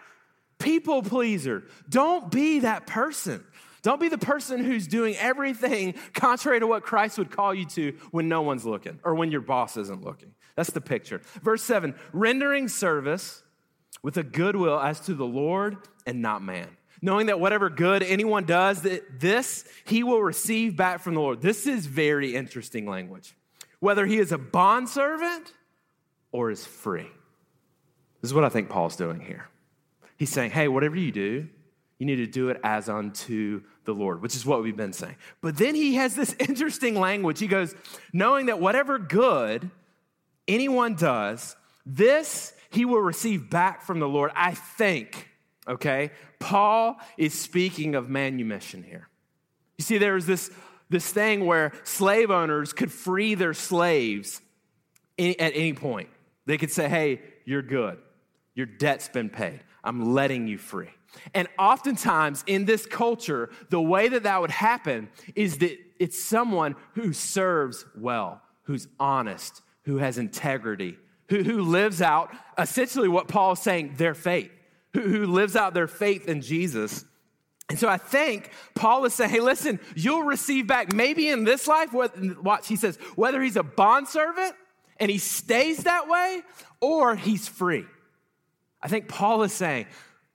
People 0.58 1.02
pleaser. 1.02 1.64
Don't 1.88 2.30
be 2.30 2.60
that 2.60 2.86
person. 2.86 3.44
Don't 3.82 4.00
be 4.00 4.08
the 4.08 4.18
person 4.18 4.64
who's 4.64 4.86
doing 4.86 5.14
everything 5.16 5.94
contrary 6.12 6.58
to 6.60 6.66
what 6.66 6.82
Christ 6.82 7.18
would 7.18 7.30
call 7.30 7.54
you 7.54 7.66
to 7.66 7.92
when 8.10 8.28
no 8.28 8.42
one's 8.42 8.64
looking 8.64 8.98
or 9.04 9.14
when 9.14 9.30
your 9.30 9.40
boss 9.40 9.76
isn't 9.76 10.02
looking. 10.02 10.32
That's 10.56 10.70
the 10.70 10.80
picture. 10.80 11.20
Verse 11.42 11.62
7 11.62 11.94
rendering 12.12 12.68
service 12.68 13.42
with 14.02 14.16
a 14.16 14.22
goodwill 14.22 14.80
as 14.80 15.00
to 15.00 15.14
the 15.14 15.24
Lord 15.24 15.76
and 16.06 16.20
not 16.20 16.42
man. 16.42 16.68
Knowing 17.02 17.26
that 17.26 17.38
whatever 17.38 17.68
good 17.68 18.02
anyone 18.02 18.44
does, 18.44 18.82
that 18.82 19.20
this 19.20 19.64
he 19.84 20.02
will 20.02 20.22
receive 20.22 20.76
back 20.76 21.00
from 21.00 21.14
the 21.14 21.20
Lord. 21.20 21.42
This 21.42 21.66
is 21.66 21.86
very 21.86 22.34
interesting 22.34 22.86
language. 22.86 23.36
Whether 23.80 24.06
he 24.06 24.18
is 24.18 24.32
a 24.32 24.38
bondservant 24.38 25.52
or 26.32 26.50
is 26.50 26.66
free. 26.66 27.06
This 28.22 28.30
is 28.30 28.34
what 28.34 28.44
I 28.44 28.48
think 28.48 28.70
Paul's 28.70 28.96
doing 28.96 29.20
here. 29.20 29.48
He's 30.16 30.30
saying, 30.30 30.52
hey, 30.52 30.68
whatever 30.68 30.96
you 30.96 31.12
do, 31.12 31.48
you 31.98 32.06
need 32.06 32.16
to 32.16 32.26
do 32.26 32.48
it 32.48 32.58
as 32.64 32.88
unto 32.88 33.62
the 33.84 33.92
Lord, 33.92 34.22
which 34.22 34.34
is 34.34 34.44
what 34.44 34.62
we've 34.62 34.76
been 34.76 34.92
saying. 34.92 35.16
But 35.40 35.56
then 35.56 35.74
he 35.74 35.94
has 35.96 36.14
this 36.14 36.34
interesting 36.40 36.94
language. 36.94 37.38
He 37.38 37.46
goes, 37.46 37.74
knowing 38.12 38.46
that 38.46 38.58
whatever 38.58 38.98
good 38.98 39.70
anyone 40.48 40.94
does, 40.94 41.56
this 41.84 42.52
he 42.70 42.84
will 42.84 43.00
receive 43.00 43.48
back 43.48 43.82
from 43.82 44.00
the 44.00 44.08
Lord. 44.08 44.32
I 44.34 44.52
think, 44.52 45.28
okay? 45.66 46.10
Paul 46.38 46.98
is 47.16 47.32
speaking 47.32 47.94
of 47.94 48.08
manumission 48.08 48.82
here. 48.82 49.08
You 49.78 49.84
see, 49.84 49.98
there's 49.98 50.26
this, 50.26 50.50
this 50.88 51.10
thing 51.10 51.46
where 51.46 51.72
slave 51.84 52.30
owners 52.30 52.72
could 52.72 52.92
free 52.92 53.34
their 53.34 53.54
slaves 53.54 54.40
at 55.18 55.36
any 55.38 55.72
point. 55.72 56.08
They 56.46 56.58
could 56.58 56.70
say, 56.70 56.88
hey, 56.88 57.20
you're 57.44 57.62
good. 57.62 57.98
Your 58.54 58.66
debt's 58.66 59.08
been 59.08 59.30
paid. 59.30 59.60
I'm 59.82 60.14
letting 60.14 60.46
you 60.46 60.58
free. 60.58 60.90
And 61.34 61.48
oftentimes 61.58 62.44
in 62.46 62.64
this 62.64 62.86
culture, 62.86 63.50
the 63.70 63.80
way 63.80 64.08
that 64.08 64.24
that 64.24 64.40
would 64.40 64.50
happen 64.50 65.08
is 65.34 65.58
that 65.58 65.78
it's 65.98 66.22
someone 66.22 66.76
who 66.94 67.12
serves 67.12 67.86
well, 67.96 68.42
who's 68.64 68.88
honest, 69.00 69.62
who 69.86 69.96
has 69.96 70.18
integrity, 70.18 70.98
who, 71.28 71.42
who 71.42 71.62
lives 71.62 72.02
out 72.02 72.30
essentially 72.58 73.08
what 73.08 73.28
Paul 73.28 73.52
is 73.52 73.60
saying, 73.60 73.94
their 73.96 74.14
faith, 74.14 74.50
who, 74.92 75.00
who 75.00 75.26
lives 75.26 75.56
out 75.56 75.74
their 75.74 75.86
faith 75.86 76.28
in 76.28 76.42
Jesus. 76.42 77.04
And 77.68 77.78
so 77.78 77.88
I 77.88 77.96
think 77.96 78.50
Paul 78.74 79.04
is 79.06 79.14
saying, 79.14 79.30
hey, 79.30 79.40
listen, 79.40 79.80
you'll 79.94 80.22
receive 80.22 80.66
back 80.66 80.92
maybe 80.92 81.28
in 81.28 81.44
this 81.44 81.66
life, 81.66 81.92
what, 81.92 82.14
watch, 82.42 82.68
he 82.68 82.76
says, 82.76 82.96
whether 83.14 83.42
he's 83.42 83.56
a 83.56 83.62
bondservant 83.62 84.54
and 84.98 85.10
he 85.10 85.18
stays 85.18 85.84
that 85.84 86.08
way 86.08 86.42
or 86.80 87.16
he's 87.16 87.48
free. 87.48 87.84
I 88.82 88.88
think 88.88 89.08
Paul 89.08 89.42
is 89.42 89.52
saying, 89.52 89.86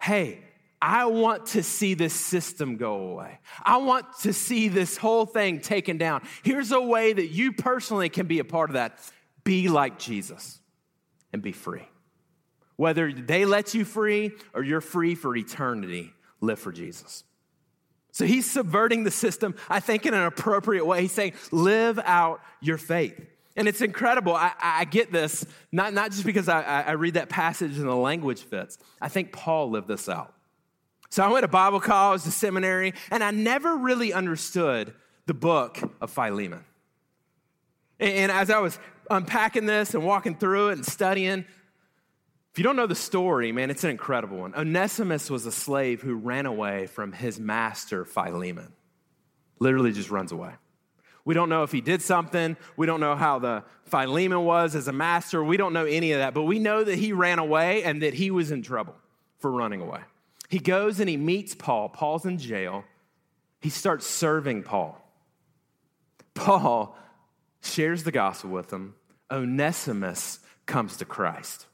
hey, 0.01 0.39
I 0.81 1.05
want 1.05 1.47
to 1.47 1.63
see 1.63 1.93
this 1.93 2.13
system 2.13 2.75
go 2.77 2.95
away. 3.11 3.39
I 3.63 3.77
want 3.77 4.05
to 4.21 4.33
see 4.33 4.67
this 4.67 4.97
whole 4.97 5.25
thing 5.25 5.59
taken 5.61 5.97
down. 5.97 6.23
Here's 6.43 6.71
a 6.71 6.81
way 6.81 7.13
that 7.13 7.27
you 7.27 7.51
personally 7.51 8.09
can 8.09 8.25
be 8.25 8.39
a 8.39 8.43
part 8.43 8.71
of 8.71 8.73
that. 8.73 8.97
Be 9.43 9.69
like 9.69 9.99
Jesus 9.99 10.60
and 11.34 11.41
be 11.41 11.51
free. 11.51 11.88
Whether 12.75 13.12
they 13.12 13.45
let 13.45 13.73
you 13.73 13.86
free 13.86 14.32
or 14.54 14.63
you're 14.63 14.82
free 14.82 15.15
for 15.15 15.36
eternity, 15.36 16.13
live 16.39 16.60
for 16.60 16.71
Jesus. 16.71 17.23
So 18.12 18.25
he's 18.25 18.49
subverting 18.49 19.04
the 19.04 19.12
system, 19.12 19.56
I 19.69 19.80
think, 19.80 20.06
in 20.06 20.13
an 20.13 20.23
appropriate 20.23 20.86
way. 20.86 21.01
He's 21.01 21.12
saying, 21.12 21.34
live 21.51 21.99
out 21.99 22.41
your 22.60 22.77
faith. 22.77 23.19
And 23.56 23.67
it's 23.67 23.82
incredible. 23.82 24.34
I, 24.34 24.54
I 24.62 24.86
get 24.86 25.12
this, 25.12 25.45
not, 25.71 25.93
not 25.93 26.12
just 26.12 26.25
because 26.25 26.49
I, 26.49 26.62
I 26.62 26.91
read 26.91 27.13
that 27.15 27.30
passage 27.30 27.77
and 27.77 27.88
the 27.88 27.95
language 27.95 28.41
fits. 28.41 28.77
I 29.01 29.10
think 29.10 29.32
Paul 29.32 29.69
lived 29.69 29.88
this 29.88 30.10
out. 30.10 30.34
So 31.10 31.23
I 31.23 31.30
went 31.30 31.43
to 31.43 31.49
Bible 31.49 31.82
college, 31.82 32.23
to 32.23 32.32
seminary, 32.32 32.93
and 33.12 33.23
I 33.23 33.32
never 33.32 33.75
really 33.75 34.13
understood 34.13 34.93
the 35.25 35.34
book 35.34 35.77
of 35.99 36.10
Philemon. 36.10 36.63
And 37.99 38.32
as 38.32 38.49
I 38.49 38.60
was 38.60 38.80
unpacking 39.12 39.65
this 39.65 39.93
and 39.93 40.06
walking 40.06 40.36
through 40.36 40.69
it 40.69 40.74
and 40.74 40.86
studying, 40.86 41.45
if 42.52 42.58
you 42.58 42.63
don't 42.63 42.76
know 42.76 42.88
the 42.88 42.95
story, 42.95 43.52
man, 43.52 43.69
it's 43.69 43.84
an 43.84 43.91
incredible 43.91 44.39
one. 44.39 44.54
Onesimus 44.56 45.30
was 45.30 45.45
a 45.45 45.52
slave 45.52 46.02
who 46.02 46.15
ran 46.15 46.45
away 46.45 46.88
from 46.88 47.13
his 47.13 47.39
master, 47.39 48.04
Philemon. 48.04 48.74
Literally 49.60 49.93
just 49.93 50.10
runs 50.10 50.32
away. 50.32 50.52
We 51.24 51.34
don't 51.34 51.50
know 51.50 51.63
if 51.63 51.71
he 51.71 51.82
did 51.82 52.02
something. 52.02 52.58
We 52.76 52.88
don't 52.88 53.00
know 53.00 53.15
how 53.15 53.39
the 53.39 53.63
Philemon 53.84 54.43
was 54.43 54.76
as 54.76 54.88
a 54.88 54.93
master. 54.93 55.43
We 55.43 55.56
don't 55.56 55.71
know 55.71 55.86
any 55.86 56.12
of 56.13 56.19
that, 56.19 56.34
but 56.34 56.43
we 56.43 56.60
know 56.60 56.84
that 56.84 56.95
he 56.97 57.13
ran 57.13 57.39
away 57.39 57.84
and 57.84 58.02
that 58.02 58.15
he 58.15 58.32
was 58.32 58.52
in 58.52 58.63
trouble 58.63 58.95
for 59.38 59.52
running 59.52 59.82
away. 59.82 60.02
He 60.50 60.60
goes 60.60 61.00
and 61.00 61.08
he 61.08 61.17
meets 61.17 61.56
Paul. 61.56 61.89
Paul's 61.89 62.26
in 62.26 62.38
jail. 62.38 62.84
He 63.62 63.69
starts 63.69 64.06
serving 64.06 64.63
Paul. 64.63 64.97
Paul 66.34 66.97
shares 67.62 68.04
the 68.04 68.12
gospel 68.12 68.50
with 68.50 68.71
him. 68.74 68.95
Onesimus 69.31 70.39
comes 70.65 70.97
to 70.97 71.05
Christ, 71.05 71.65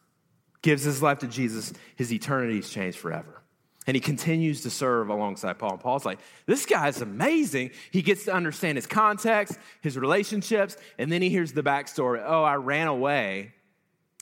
gives 0.62 0.84
his 0.84 1.02
life 1.02 1.20
to 1.20 1.28
Jesus. 1.28 1.74
His 1.96 2.14
eternity 2.14 2.60
is 2.60 2.70
changed 2.70 2.98
forever. 2.98 3.42
And 3.88 3.96
he 3.96 4.02
continues 4.02 4.62
to 4.64 4.70
serve 4.70 5.10
alongside 5.10 5.58
Paul. 5.58 5.72
And 5.72 5.80
Paul's 5.80 6.06
like, 6.06 6.20
this 6.46 6.66
guy's 6.66 7.02
amazing. 7.02 7.72
He 7.90 8.02
gets 8.02 8.26
to 8.26 8.34
understand 8.34 8.78
his 8.78 8.86
context, 8.86 9.58
his 9.82 9.98
relationships, 9.98 10.76
and 10.98 11.10
then 11.10 11.22
he 11.22 11.30
hears 11.30 11.54
the 11.54 11.64
backstory. 11.64 12.22
Oh, 12.26 12.44
I 12.44 12.56
ran 12.56 12.88
away 12.88 13.54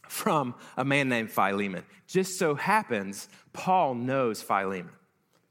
from 0.07 0.53
a 0.77 0.85
man 0.85 1.09
named 1.09 1.31
Philemon. 1.31 1.83
Just 2.07 2.37
so 2.37 2.53
happens, 2.53 3.27
Paul 3.53 3.95
knows 3.95 4.39
Philemon, 4.41 4.91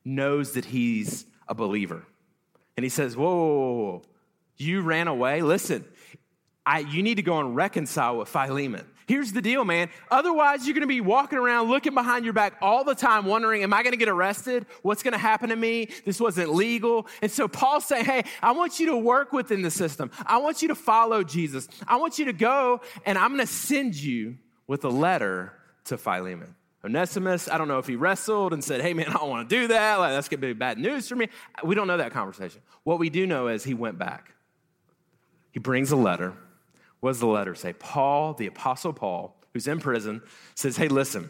knows 0.05 0.53
that 0.53 0.65
he's 0.65 1.27
a 1.49 1.55
believer. 1.55 2.07
And 2.77 2.85
he 2.85 2.91
says, 2.91 3.17
Whoa, 3.17 3.35
whoa, 3.35 3.73
whoa, 3.73 4.03
you 4.57 4.83
ran 4.83 5.09
away? 5.09 5.43
Listen, 5.43 5.85
I, 6.67 6.81
you 6.81 7.03
need 7.03 7.17
to 7.17 7.23
go 7.23 7.39
and 7.41 7.55
reconcile 7.55 8.19
with 8.19 8.29
Philemon. 8.29 8.87
Here's 9.07 9.33
the 9.33 9.43
deal, 9.43 9.65
man. 9.65 9.91
Otherwise, 10.11 10.67
you're 10.67 10.73
going 10.73 10.81
to 10.81 10.87
be 10.87 11.03
walking 11.03 11.39
around 11.39 11.69
looking 11.69 11.93
behind 11.93 12.25
your 12.25 12.33
back 12.33 12.57
all 12.63 12.85
the 12.85 12.95
time, 12.95 13.27
wondering, 13.27 13.63
Am 13.63 13.75
I 13.75 13.83
going 13.83 13.93
to 13.93 13.99
get 13.99 14.09
arrested? 14.09 14.65
What's 14.83 15.03
going 15.03 15.13
to 15.13 15.19
happen 15.19 15.51
to 15.51 15.57
me? 15.57 15.91
This 16.07 16.19
wasn't 16.19 16.55
legal. 16.55 17.07
And 17.21 17.31
so 17.31 17.47
Paul's 17.47 17.85
saying, 17.85 18.07
Hey, 18.07 18.25
I 18.43 18.53
want 18.53 18.81
you 18.81 18.87
to 18.87 18.97
work 18.97 19.33
within 19.33 19.61
the 19.61 19.71
system. 19.71 20.11
I 20.25 20.39
want 20.39 20.63
you 20.63 20.69
to 20.69 20.75
follow 20.75 21.23
Jesus. 21.23 21.69
I 21.87 21.97
want 21.97 22.19
you 22.19 22.25
to 22.27 22.33
go, 22.33 22.81
and 23.05 23.19
I'm 23.19 23.35
going 23.35 23.47
to 23.47 23.53
send 23.53 23.95
you 23.95 24.39
with 24.67 24.85
a 24.85 24.91
letter 24.91 25.53
to 25.85 25.99
Philemon. 25.99 26.55
Onesimus, 26.83 27.49
I 27.49 27.59
don't 27.59 27.69
know 27.69 27.79
if 27.79 27.87
he 27.87 27.97
wrestled 27.97 28.55
and 28.55 28.65
said, 28.65 28.81
Hey, 28.81 28.95
man, 28.95 29.09
I 29.09 29.15
don't 29.15 29.29
want 29.29 29.49
to 29.49 29.55
do 29.55 29.69
that. 29.69 29.97
Like, 29.97 30.13
that's 30.13 30.29
going 30.29 30.41
to 30.41 30.47
be 30.47 30.53
bad 30.55 30.79
news 30.79 31.09
for 31.09 31.17
me. 31.17 31.29
We 31.63 31.75
don't 31.75 31.87
know 31.87 31.99
that 31.99 32.13
conversation. 32.13 32.63
What 32.85 32.99
we 32.99 33.11
do 33.11 33.27
know 33.27 33.49
is 33.49 33.65
he 33.65 33.75
went 33.75 33.99
back. 33.99 34.35
He 35.53 35.61
brings 35.61 35.93
a 35.93 35.97
letter. 35.97 36.35
What 37.05 37.11
does 37.11 37.21
the 37.21 37.27
letter 37.27 37.55
say? 37.55 37.75
Paul, 37.75 38.33
the 38.33 38.47
Apostle 38.47 38.95
Paul, 38.95 39.37
who's 39.53 39.69
in 39.69 39.79
prison, 39.79 40.23
says, 40.55 40.79
Hey, 40.79 40.89
listen, 40.89 41.29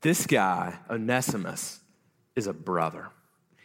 this 0.00 0.24
guy, 0.24 0.78
Onesimus, 0.88 1.78
is 2.34 2.46
a 2.46 2.54
brother. 2.54 3.10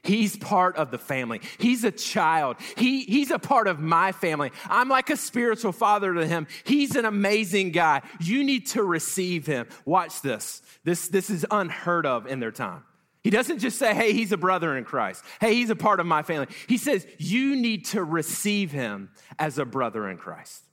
He's 0.03 0.35
part 0.35 0.75
of 0.75 0.91
the 0.91 0.97
family. 0.97 1.39
He's 1.59 1.85
a 1.85 1.91
child. 1.91 2.57
He, 2.75 3.05
he's 3.05 3.31
a 3.31 3.39
part 3.39 3.67
of 3.67 3.79
my 3.79 4.11
family. 4.11 4.51
I'm 4.65 4.89
like 4.89 5.09
a 5.09 5.15
spiritual 5.15 5.71
father 5.71 6.13
to 6.13 6.27
him. 6.27 6.45
He's 6.65 6.97
an 6.97 7.05
amazing 7.05 7.71
guy. 7.71 8.01
You 8.19 8.43
need 8.43 8.67
to 8.71 8.83
receive 8.83 9.45
him. 9.45 9.67
Watch 9.85 10.21
this. 10.23 10.61
This, 10.83 11.07
this 11.07 11.29
is 11.29 11.45
unheard 11.49 12.05
of 12.05 12.27
in 12.27 12.41
their 12.41 12.51
time. 12.51 12.83
He 13.23 13.29
doesn't 13.29 13.59
just 13.59 13.79
say, 13.79 13.93
hey, 13.93 14.11
he's 14.11 14.33
a 14.33 14.38
brother 14.38 14.75
in 14.75 14.83
Christ. 14.83 15.23
Hey, 15.39 15.53
he's 15.53 15.69
a 15.69 15.75
part 15.75 16.01
of 16.01 16.05
my 16.05 16.21
family. 16.21 16.47
He 16.67 16.77
says, 16.77 17.07
you 17.17 17.55
need 17.55 17.85
to 17.85 18.03
receive 18.03 18.73
him 18.73 19.11
as 19.39 19.57
a 19.57 19.63
brother 19.63 20.09
in 20.09 20.17
Christ. 20.17 20.64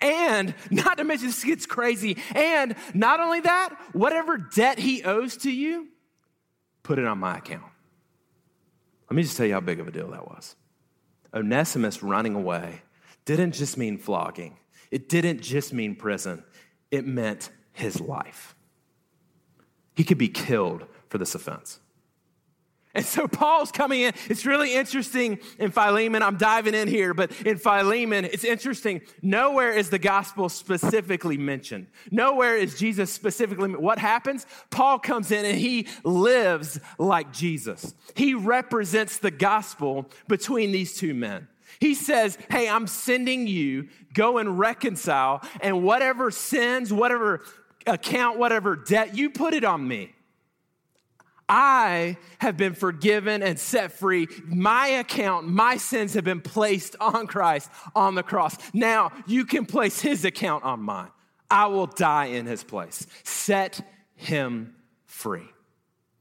And 0.00 0.54
not 0.70 0.98
to 0.98 1.04
mention, 1.04 1.28
this 1.28 1.44
gets 1.44 1.66
crazy. 1.66 2.16
And 2.34 2.74
not 2.94 3.20
only 3.20 3.40
that, 3.40 3.76
whatever 3.92 4.36
debt 4.36 4.78
he 4.78 5.04
owes 5.04 5.36
to 5.38 5.50
you, 5.50 5.88
put 6.82 6.98
it 6.98 7.06
on 7.06 7.18
my 7.18 7.38
account. 7.38 7.64
Let 9.10 9.16
me 9.16 9.22
just 9.22 9.36
tell 9.36 9.46
you 9.46 9.52
how 9.52 9.60
big 9.60 9.80
of 9.80 9.88
a 9.88 9.92
deal 9.92 10.10
that 10.10 10.26
was. 10.26 10.56
Onesimus 11.34 12.02
running 12.02 12.34
away 12.34 12.82
didn't 13.24 13.52
just 13.52 13.76
mean 13.76 13.98
flogging, 13.98 14.56
it 14.90 15.08
didn't 15.08 15.40
just 15.40 15.72
mean 15.72 15.96
prison, 15.96 16.42
it 16.90 17.06
meant 17.06 17.50
his 17.72 18.00
life. 18.00 18.54
He 19.94 20.04
could 20.04 20.18
be 20.18 20.28
killed 20.28 20.86
for 21.08 21.18
this 21.18 21.34
offense. 21.34 21.78
And 22.94 23.04
so 23.04 23.26
Paul's 23.26 23.72
coming 23.72 24.02
in. 24.02 24.12
It's 24.28 24.44
really 24.44 24.74
interesting 24.74 25.38
in 25.58 25.70
Philemon. 25.70 26.22
I'm 26.22 26.36
diving 26.36 26.74
in 26.74 26.88
here, 26.88 27.14
but 27.14 27.32
in 27.42 27.56
Philemon, 27.56 28.26
it's 28.26 28.44
interesting. 28.44 29.00
Nowhere 29.22 29.72
is 29.72 29.88
the 29.88 29.98
gospel 29.98 30.50
specifically 30.50 31.38
mentioned. 31.38 31.86
Nowhere 32.10 32.54
is 32.56 32.78
Jesus 32.78 33.10
specifically. 33.10 33.70
What 33.70 33.98
happens? 33.98 34.46
Paul 34.70 34.98
comes 34.98 35.30
in 35.30 35.44
and 35.46 35.56
he 35.56 35.88
lives 36.04 36.78
like 36.98 37.32
Jesus. 37.32 37.94
He 38.14 38.34
represents 38.34 39.18
the 39.18 39.30
gospel 39.30 40.10
between 40.28 40.70
these 40.70 40.94
two 40.94 41.14
men. 41.14 41.48
He 41.80 41.94
says, 41.94 42.36
Hey, 42.50 42.68
I'm 42.68 42.86
sending 42.86 43.46
you, 43.46 43.88
go 44.12 44.36
and 44.36 44.58
reconcile, 44.58 45.42
and 45.62 45.82
whatever 45.82 46.30
sins, 46.30 46.92
whatever 46.92 47.42
account, 47.86 48.38
whatever 48.38 48.76
debt, 48.76 49.16
you 49.16 49.30
put 49.30 49.54
it 49.54 49.64
on 49.64 49.88
me. 49.88 50.14
I 51.48 52.16
have 52.38 52.56
been 52.56 52.74
forgiven 52.74 53.42
and 53.42 53.58
set 53.58 53.92
free. 53.92 54.28
My 54.46 54.86
account, 54.86 55.46
my 55.48 55.76
sins 55.76 56.14
have 56.14 56.24
been 56.24 56.40
placed 56.40 56.96
on 57.00 57.26
Christ 57.26 57.70
on 57.94 58.14
the 58.14 58.22
cross. 58.22 58.56
Now 58.72 59.12
you 59.26 59.44
can 59.44 59.66
place 59.66 60.00
his 60.00 60.24
account 60.24 60.64
on 60.64 60.80
mine. 60.80 61.10
I 61.50 61.66
will 61.66 61.86
die 61.86 62.26
in 62.26 62.46
his 62.46 62.64
place. 62.64 63.06
Set 63.24 63.80
him 64.14 64.74
free. 65.04 65.48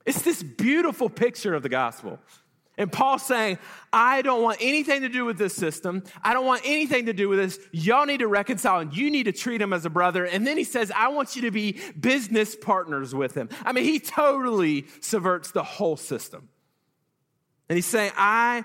It's 0.05 0.23
this 0.23 0.43
beautiful 0.43 1.09
picture 1.09 1.53
of 1.53 1.63
the 1.63 1.69
gospel. 1.69 2.19
And 2.81 2.91
Paul's 2.91 3.21
saying, 3.21 3.59
I 3.93 4.23
don't 4.23 4.41
want 4.41 4.57
anything 4.59 5.01
to 5.01 5.09
do 5.09 5.23
with 5.23 5.37
this 5.37 5.53
system. 5.53 6.01
I 6.23 6.33
don't 6.33 6.47
want 6.47 6.63
anything 6.65 7.05
to 7.05 7.13
do 7.13 7.29
with 7.29 7.37
this. 7.37 7.59
Y'all 7.71 8.07
need 8.07 8.21
to 8.21 8.27
reconcile 8.27 8.79
and 8.79 8.91
you 8.91 9.11
need 9.11 9.25
to 9.25 9.31
treat 9.31 9.61
him 9.61 9.71
as 9.71 9.85
a 9.85 9.89
brother. 9.91 10.25
And 10.25 10.47
then 10.47 10.57
he 10.57 10.63
says, 10.63 10.91
I 10.95 11.09
want 11.09 11.35
you 11.35 11.43
to 11.43 11.51
be 11.51 11.79
business 11.99 12.55
partners 12.55 13.13
with 13.13 13.35
him. 13.35 13.49
I 13.63 13.71
mean, 13.71 13.83
he 13.83 13.99
totally 13.99 14.87
subverts 14.99 15.51
the 15.51 15.61
whole 15.61 15.95
system. 15.95 16.49
And 17.69 17.77
he's 17.77 17.85
saying, 17.85 18.13
I, 18.17 18.63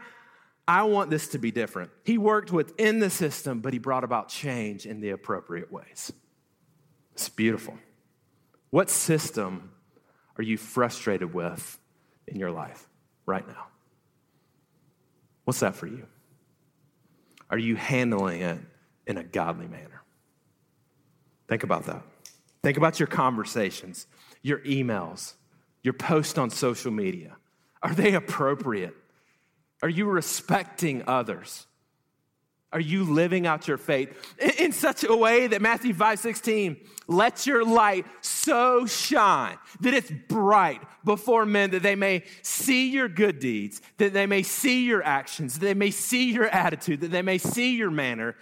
I 0.66 0.84
want 0.84 1.10
this 1.10 1.28
to 1.28 1.38
be 1.38 1.50
different. 1.50 1.90
He 2.02 2.16
worked 2.16 2.50
within 2.50 2.98
the 3.00 3.10
system, 3.10 3.60
but 3.60 3.74
he 3.74 3.78
brought 3.78 4.02
about 4.02 4.30
change 4.30 4.86
in 4.86 5.02
the 5.02 5.10
appropriate 5.10 5.70
ways. 5.70 6.10
It's 7.12 7.28
beautiful. 7.28 7.76
What 8.70 8.88
system 8.88 9.72
are 10.38 10.42
you 10.42 10.56
frustrated 10.56 11.34
with 11.34 11.78
in 12.26 12.38
your 12.38 12.50
life 12.50 12.88
right 13.26 13.46
now? 13.46 13.66
What's 15.46 15.60
that 15.60 15.76
for 15.76 15.86
you? 15.86 16.06
Are 17.48 17.56
you 17.56 17.76
handling 17.76 18.40
it 18.42 18.58
in 19.06 19.16
a 19.16 19.22
godly 19.22 19.68
manner? 19.68 20.02
Think 21.46 21.62
about 21.62 21.86
that. 21.86 22.02
Think 22.64 22.76
about 22.76 22.98
your 22.98 23.06
conversations, 23.06 24.08
your 24.42 24.58
emails, 24.62 25.34
your 25.84 25.94
posts 25.94 26.36
on 26.36 26.50
social 26.50 26.90
media. 26.90 27.36
Are 27.80 27.94
they 27.94 28.14
appropriate? 28.14 28.96
Are 29.82 29.88
you 29.88 30.06
respecting 30.06 31.04
others? 31.06 31.68
Are 32.72 32.80
you 32.80 33.04
living 33.04 33.46
out 33.46 33.68
your 33.68 33.78
faith 33.78 34.34
in 34.66 34.72
such 34.72 35.04
a 35.04 35.16
way 35.16 35.46
that 35.46 35.62
Matthew 35.62 35.94
5 35.94 36.18
16, 36.18 36.76
let 37.06 37.46
your 37.46 37.64
light 37.64 38.04
so 38.20 38.84
shine 38.84 39.56
that 39.80 39.94
it's 39.94 40.10
bright 40.28 40.82
before 41.04 41.46
men 41.46 41.70
that 41.70 41.82
they 41.82 41.94
may 41.94 42.24
see 42.42 42.90
your 42.90 43.08
good 43.08 43.38
deeds, 43.38 43.80
that 43.98 44.12
they 44.12 44.26
may 44.26 44.42
see 44.42 44.84
your 44.84 45.02
actions, 45.02 45.54
that 45.54 45.64
they 45.64 45.74
may 45.74 45.92
see 45.92 46.32
your 46.32 46.46
attitude, 46.48 47.00
that 47.00 47.12
they 47.12 47.22
may 47.22 47.38
see 47.38 47.76
your 47.76 47.90
manner 47.90 48.34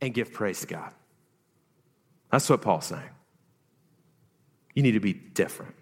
and 0.00 0.14
give 0.14 0.32
praise 0.32 0.60
to 0.60 0.68
God? 0.68 0.92
That's 2.30 2.48
what 2.48 2.62
Paul's 2.62 2.86
saying. 2.86 3.10
You 4.74 4.82
need 4.82 4.92
to 4.92 5.00
be 5.00 5.12
different. 5.12 5.74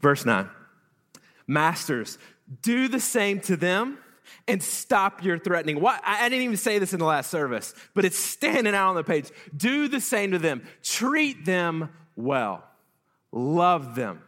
Verse 0.00 0.24
9 0.26 0.48
Masters, 1.46 2.18
do 2.62 2.88
the 2.88 3.00
same 3.00 3.40
to 3.40 3.56
them 3.56 3.98
and 4.46 4.62
stop 4.62 5.24
your 5.24 5.38
threatening. 5.38 5.80
What, 5.80 6.00
I 6.04 6.28
didn't 6.28 6.44
even 6.44 6.56
say 6.56 6.78
this 6.78 6.92
in 6.92 6.98
the 6.98 7.04
last 7.04 7.30
service, 7.30 7.74
but 7.94 8.04
it's 8.04 8.18
standing 8.18 8.74
out 8.74 8.90
on 8.90 8.94
the 8.96 9.04
page. 9.04 9.30
Do 9.56 9.88
the 9.88 10.00
same 10.00 10.32
to 10.32 10.38
them. 10.38 10.62
Treat 10.82 11.44
them 11.44 11.90
well. 12.16 12.64
Love 13.32 13.94
them. 13.94 14.22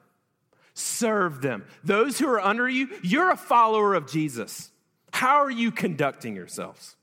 Serve 0.74 1.42
them. 1.42 1.64
Those 1.84 2.18
who 2.18 2.28
are 2.28 2.40
under 2.40 2.68
you, 2.68 2.88
you're 3.02 3.30
a 3.30 3.36
follower 3.36 3.94
of 3.94 4.10
Jesus. 4.10 4.70
How 5.12 5.42
are 5.42 5.50
you 5.50 5.70
conducting 5.70 6.34
yourselves? 6.34 6.96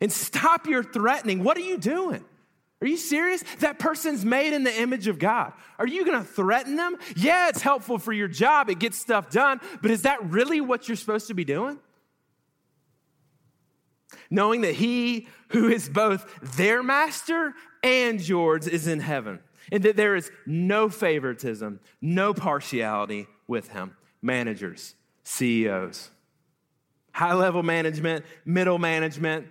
And 0.00 0.12
stop 0.12 0.66
your 0.66 0.82
threatening. 0.82 1.44
What 1.44 1.56
are 1.56 1.60
you 1.60 1.78
doing? 1.78 2.24
Are 2.80 2.86
you 2.86 2.96
serious? 2.96 3.42
That 3.60 3.78
person's 3.78 4.24
made 4.24 4.52
in 4.52 4.64
the 4.64 4.80
image 4.80 5.06
of 5.06 5.18
God. 5.18 5.52
Are 5.78 5.86
you 5.86 6.04
going 6.04 6.18
to 6.18 6.24
threaten 6.24 6.76
them? 6.76 6.96
Yeah, 7.16 7.48
it's 7.48 7.62
helpful 7.62 7.98
for 7.98 8.12
your 8.12 8.28
job, 8.28 8.68
it 8.68 8.78
gets 8.78 8.98
stuff 8.98 9.30
done, 9.30 9.60
but 9.80 9.90
is 9.90 10.02
that 10.02 10.24
really 10.30 10.60
what 10.60 10.88
you're 10.88 10.96
supposed 10.96 11.28
to 11.28 11.34
be 11.34 11.44
doing? 11.44 11.78
Knowing 14.30 14.62
that 14.62 14.74
He 14.74 15.28
who 15.48 15.68
is 15.68 15.88
both 15.88 16.56
their 16.56 16.82
master 16.82 17.54
and 17.82 18.26
yours 18.26 18.66
is 18.66 18.86
in 18.86 19.00
heaven, 19.00 19.40
and 19.72 19.82
that 19.84 19.96
there 19.96 20.16
is 20.16 20.30
no 20.46 20.88
favoritism, 20.88 21.80
no 22.00 22.34
partiality 22.34 23.26
with 23.46 23.68
Him. 23.68 23.96
Managers, 24.20 24.94
CEOs, 25.24 26.10
high 27.12 27.34
level 27.34 27.62
management, 27.62 28.24
middle 28.44 28.78
management. 28.78 29.46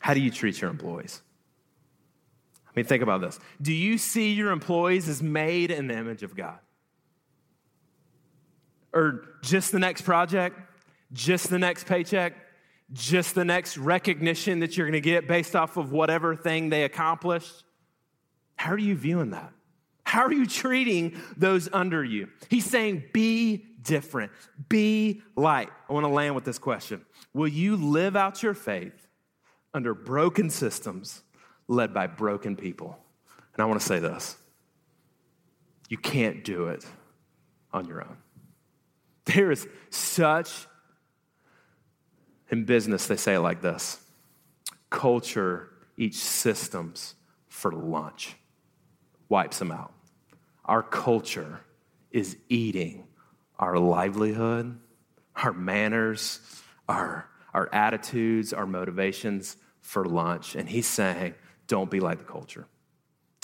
How 0.00 0.14
do 0.14 0.20
you 0.20 0.30
treat 0.30 0.60
your 0.60 0.70
employees? 0.70 1.22
I 2.74 2.80
mean, 2.80 2.86
think 2.86 3.02
about 3.02 3.20
this. 3.20 3.38
Do 3.62 3.72
you 3.72 3.98
see 3.98 4.32
your 4.32 4.50
employees 4.50 5.08
as 5.08 5.22
made 5.22 5.70
in 5.70 5.86
the 5.86 5.96
image 5.96 6.24
of 6.24 6.34
God? 6.34 6.58
Or 8.92 9.24
just 9.42 9.70
the 9.70 9.78
next 9.78 10.02
project, 10.02 10.58
just 11.12 11.50
the 11.50 11.58
next 11.58 11.86
paycheck, 11.86 12.34
just 12.92 13.34
the 13.36 13.44
next 13.44 13.78
recognition 13.78 14.60
that 14.60 14.76
you're 14.76 14.86
going 14.86 15.00
to 15.00 15.00
get 15.00 15.28
based 15.28 15.54
off 15.54 15.76
of 15.76 15.92
whatever 15.92 16.34
thing 16.34 16.68
they 16.68 16.82
accomplished? 16.82 17.64
How 18.56 18.72
are 18.72 18.78
you 18.78 18.96
viewing 18.96 19.30
that? 19.30 19.52
How 20.04 20.24
are 20.24 20.32
you 20.32 20.46
treating 20.46 21.20
those 21.36 21.68
under 21.72 22.04
you? 22.04 22.28
He's 22.48 22.66
saying, 22.66 23.04
be 23.12 23.64
different, 23.82 24.32
be 24.68 25.22
light. 25.36 25.70
I 25.88 25.92
want 25.92 26.04
to 26.04 26.12
land 26.12 26.34
with 26.34 26.44
this 26.44 26.58
question 26.58 27.04
Will 27.32 27.48
you 27.48 27.76
live 27.76 28.16
out 28.16 28.42
your 28.42 28.54
faith 28.54 29.06
under 29.72 29.94
broken 29.94 30.50
systems 30.50 31.22
led 31.68 31.94
by 31.94 32.06
broken 32.06 32.56
people. 32.56 32.98
And 33.54 33.62
I 33.62 33.66
want 33.66 33.80
to 33.80 33.86
say 33.86 33.98
this 33.98 34.36
you 35.88 35.98
can't 35.98 36.44
do 36.44 36.68
it 36.68 36.84
on 37.72 37.86
your 37.86 38.02
own. 38.02 38.16
There 39.26 39.50
is 39.50 39.66
such, 39.90 40.66
in 42.50 42.64
business, 42.64 43.06
they 43.06 43.16
say 43.16 43.34
it 43.34 43.40
like 43.40 43.60
this 43.60 44.00
culture 44.90 45.70
eats 45.96 46.20
systems 46.20 47.14
for 47.48 47.72
lunch, 47.72 48.36
wipes 49.28 49.58
them 49.58 49.72
out. 49.72 49.92
Our 50.64 50.82
culture 50.82 51.60
is 52.10 52.36
eating 52.48 53.06
our 53.58 53.78
livelihood, 53.78 54.78
our 55.36 55.52
manners, 55.52 56.40
our, 56.88 57.28
our 57.52 57.68
attitudes, 57.72 58.52
our 58.52 58.66
motivations 58.66 59.56
for 59.80 60.04
lunch. 60.04 60.54
And 60.54 60.68
he's 60.68 60.86
saying, 60.86 61.34
don't 61.66 61.90
be 61.90 62.00
like 62.00 62.18
the 62.18 62.24
culture. 62.24 62.66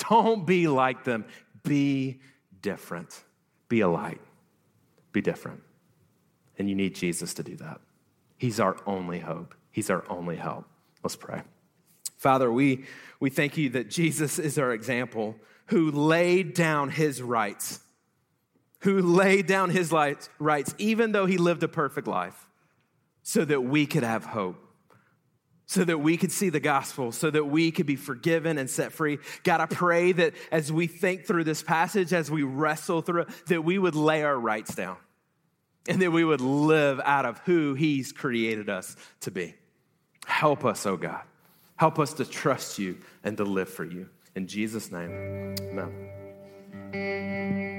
Don't 0.09 0.47
be 0.47 0.69
like 0.69 1.05
them. 1.05 1.25
Be 1.63 2.21
different. 2.63 3.23
Be 3.69 3.81
a 3.81 3.89
light. 3.89 4.21
Be 5.13 5.21
different. 5.21 5.63
And 6.59 6.69
you 6.69 6.75
need 6.75 6.95
Jesus 6.95 7.35
to 7.35 7.43
do 7.43 7.57
that. 7.57 7.81
He's 8.37 8.61
our 8.61 8.77
only 8.87 9.19
hope, 9.19 9.55
He's 9.71 9.91
our 9.91 10.05
only 10.09 10.37
help. 10.37 10.67
Let's 11.03 11.17
pray. 11.17 11.43
Father, 12.19 12.53
we, 12.53 12.85
we 13.19 13.31
thank 13.31 13.57
you 13.57 13.71
that 13.71 13.89
Jesus 13.89 14.39
is 14.39 14.59
our 14.59 14.73
example 14.73 15.37
who 15.67 15.91
laid 15.91 16.53
down 16.53 16.91
his 16.91 17.23
rights, 17.23 17.81
who 18.81 19.01
laid 19.01 19.47
down 19.47 19.71
his 19.71 19.91
rights, 20.39 20.75
even 20.77 21.13
though 21.13 21.25
he 21.25 21.39
lived 21.39 21.63
a 21.63 21.69
perfect 21.69 22.07
life, 22.07 22.47
so 23.23 23.45
that 23.45 23.63
we 23.63 23.87
could 23.87 24.03
have 24.03 24.27
hope 24.27 24.70
so 25.71 25.85
that 25.85 25.99
we 25.99 26.17
could 26.17 26.33
see 26.33 26.49
the 26.49 26.59
gospel, 26.59 27.13
so 27.13 27.31
that 27.31 27.45
we 27.45 27.71
could 27.71 27.87
be 27.87 27.95
forgiven 27.95 28.59
and 28.59 28.69
set 28.69 28.91
free. 28.91 29.21
God, 29.45 29.61
I 29.61 29.67
pray 29.67 30.11
that 30.11 30.35
as 30.51 30.73
we 30.73 30.89
think 30.89 31.27
through 31.27 31.45
this 31.45 31.63
passage, 31.63 32.13
as 32.13 32.29
we 32.29 32.43
wrestle 32.43 33.03
through 33.03 33.23
it, 33.23 33.29
that 33.47 33.63
we 33.63 33.79
would 33.79 33.95
lay 33.95 34.25
our 34.25 34.37
rights 34.37 34.75
down 34.75 34.97
and 35.89 36.03
that 36.03 36.11
we 36.11 36.25
would 36.25 36.41
live 36.41 37.01
out 37.05 37.25
of 37.25 37.39
who 37.45 37.75
He's 37.75 38.11
created 38.11 38.69
us 38.69 38.97
to 39.21 39.31
be. 39.31 39.55
Help 40.27 40.65
us, 40.65 40.85
oh 40.87 40.97
God. 40.97 41.23
Help 41.77 42.01
us 42.01 42.15
to 42.15 42.25
trust 42.25 42.81
you 42.81 42.99
and 43.23 43.37
to 43.37 43.45
live 43.45 43.69
for 43.69 43.85
you. 43.85 44.09
In 44.35 44.49
Jesus' 44.49 44.91
name, 44.91 45.55
amen. 45.61 47.70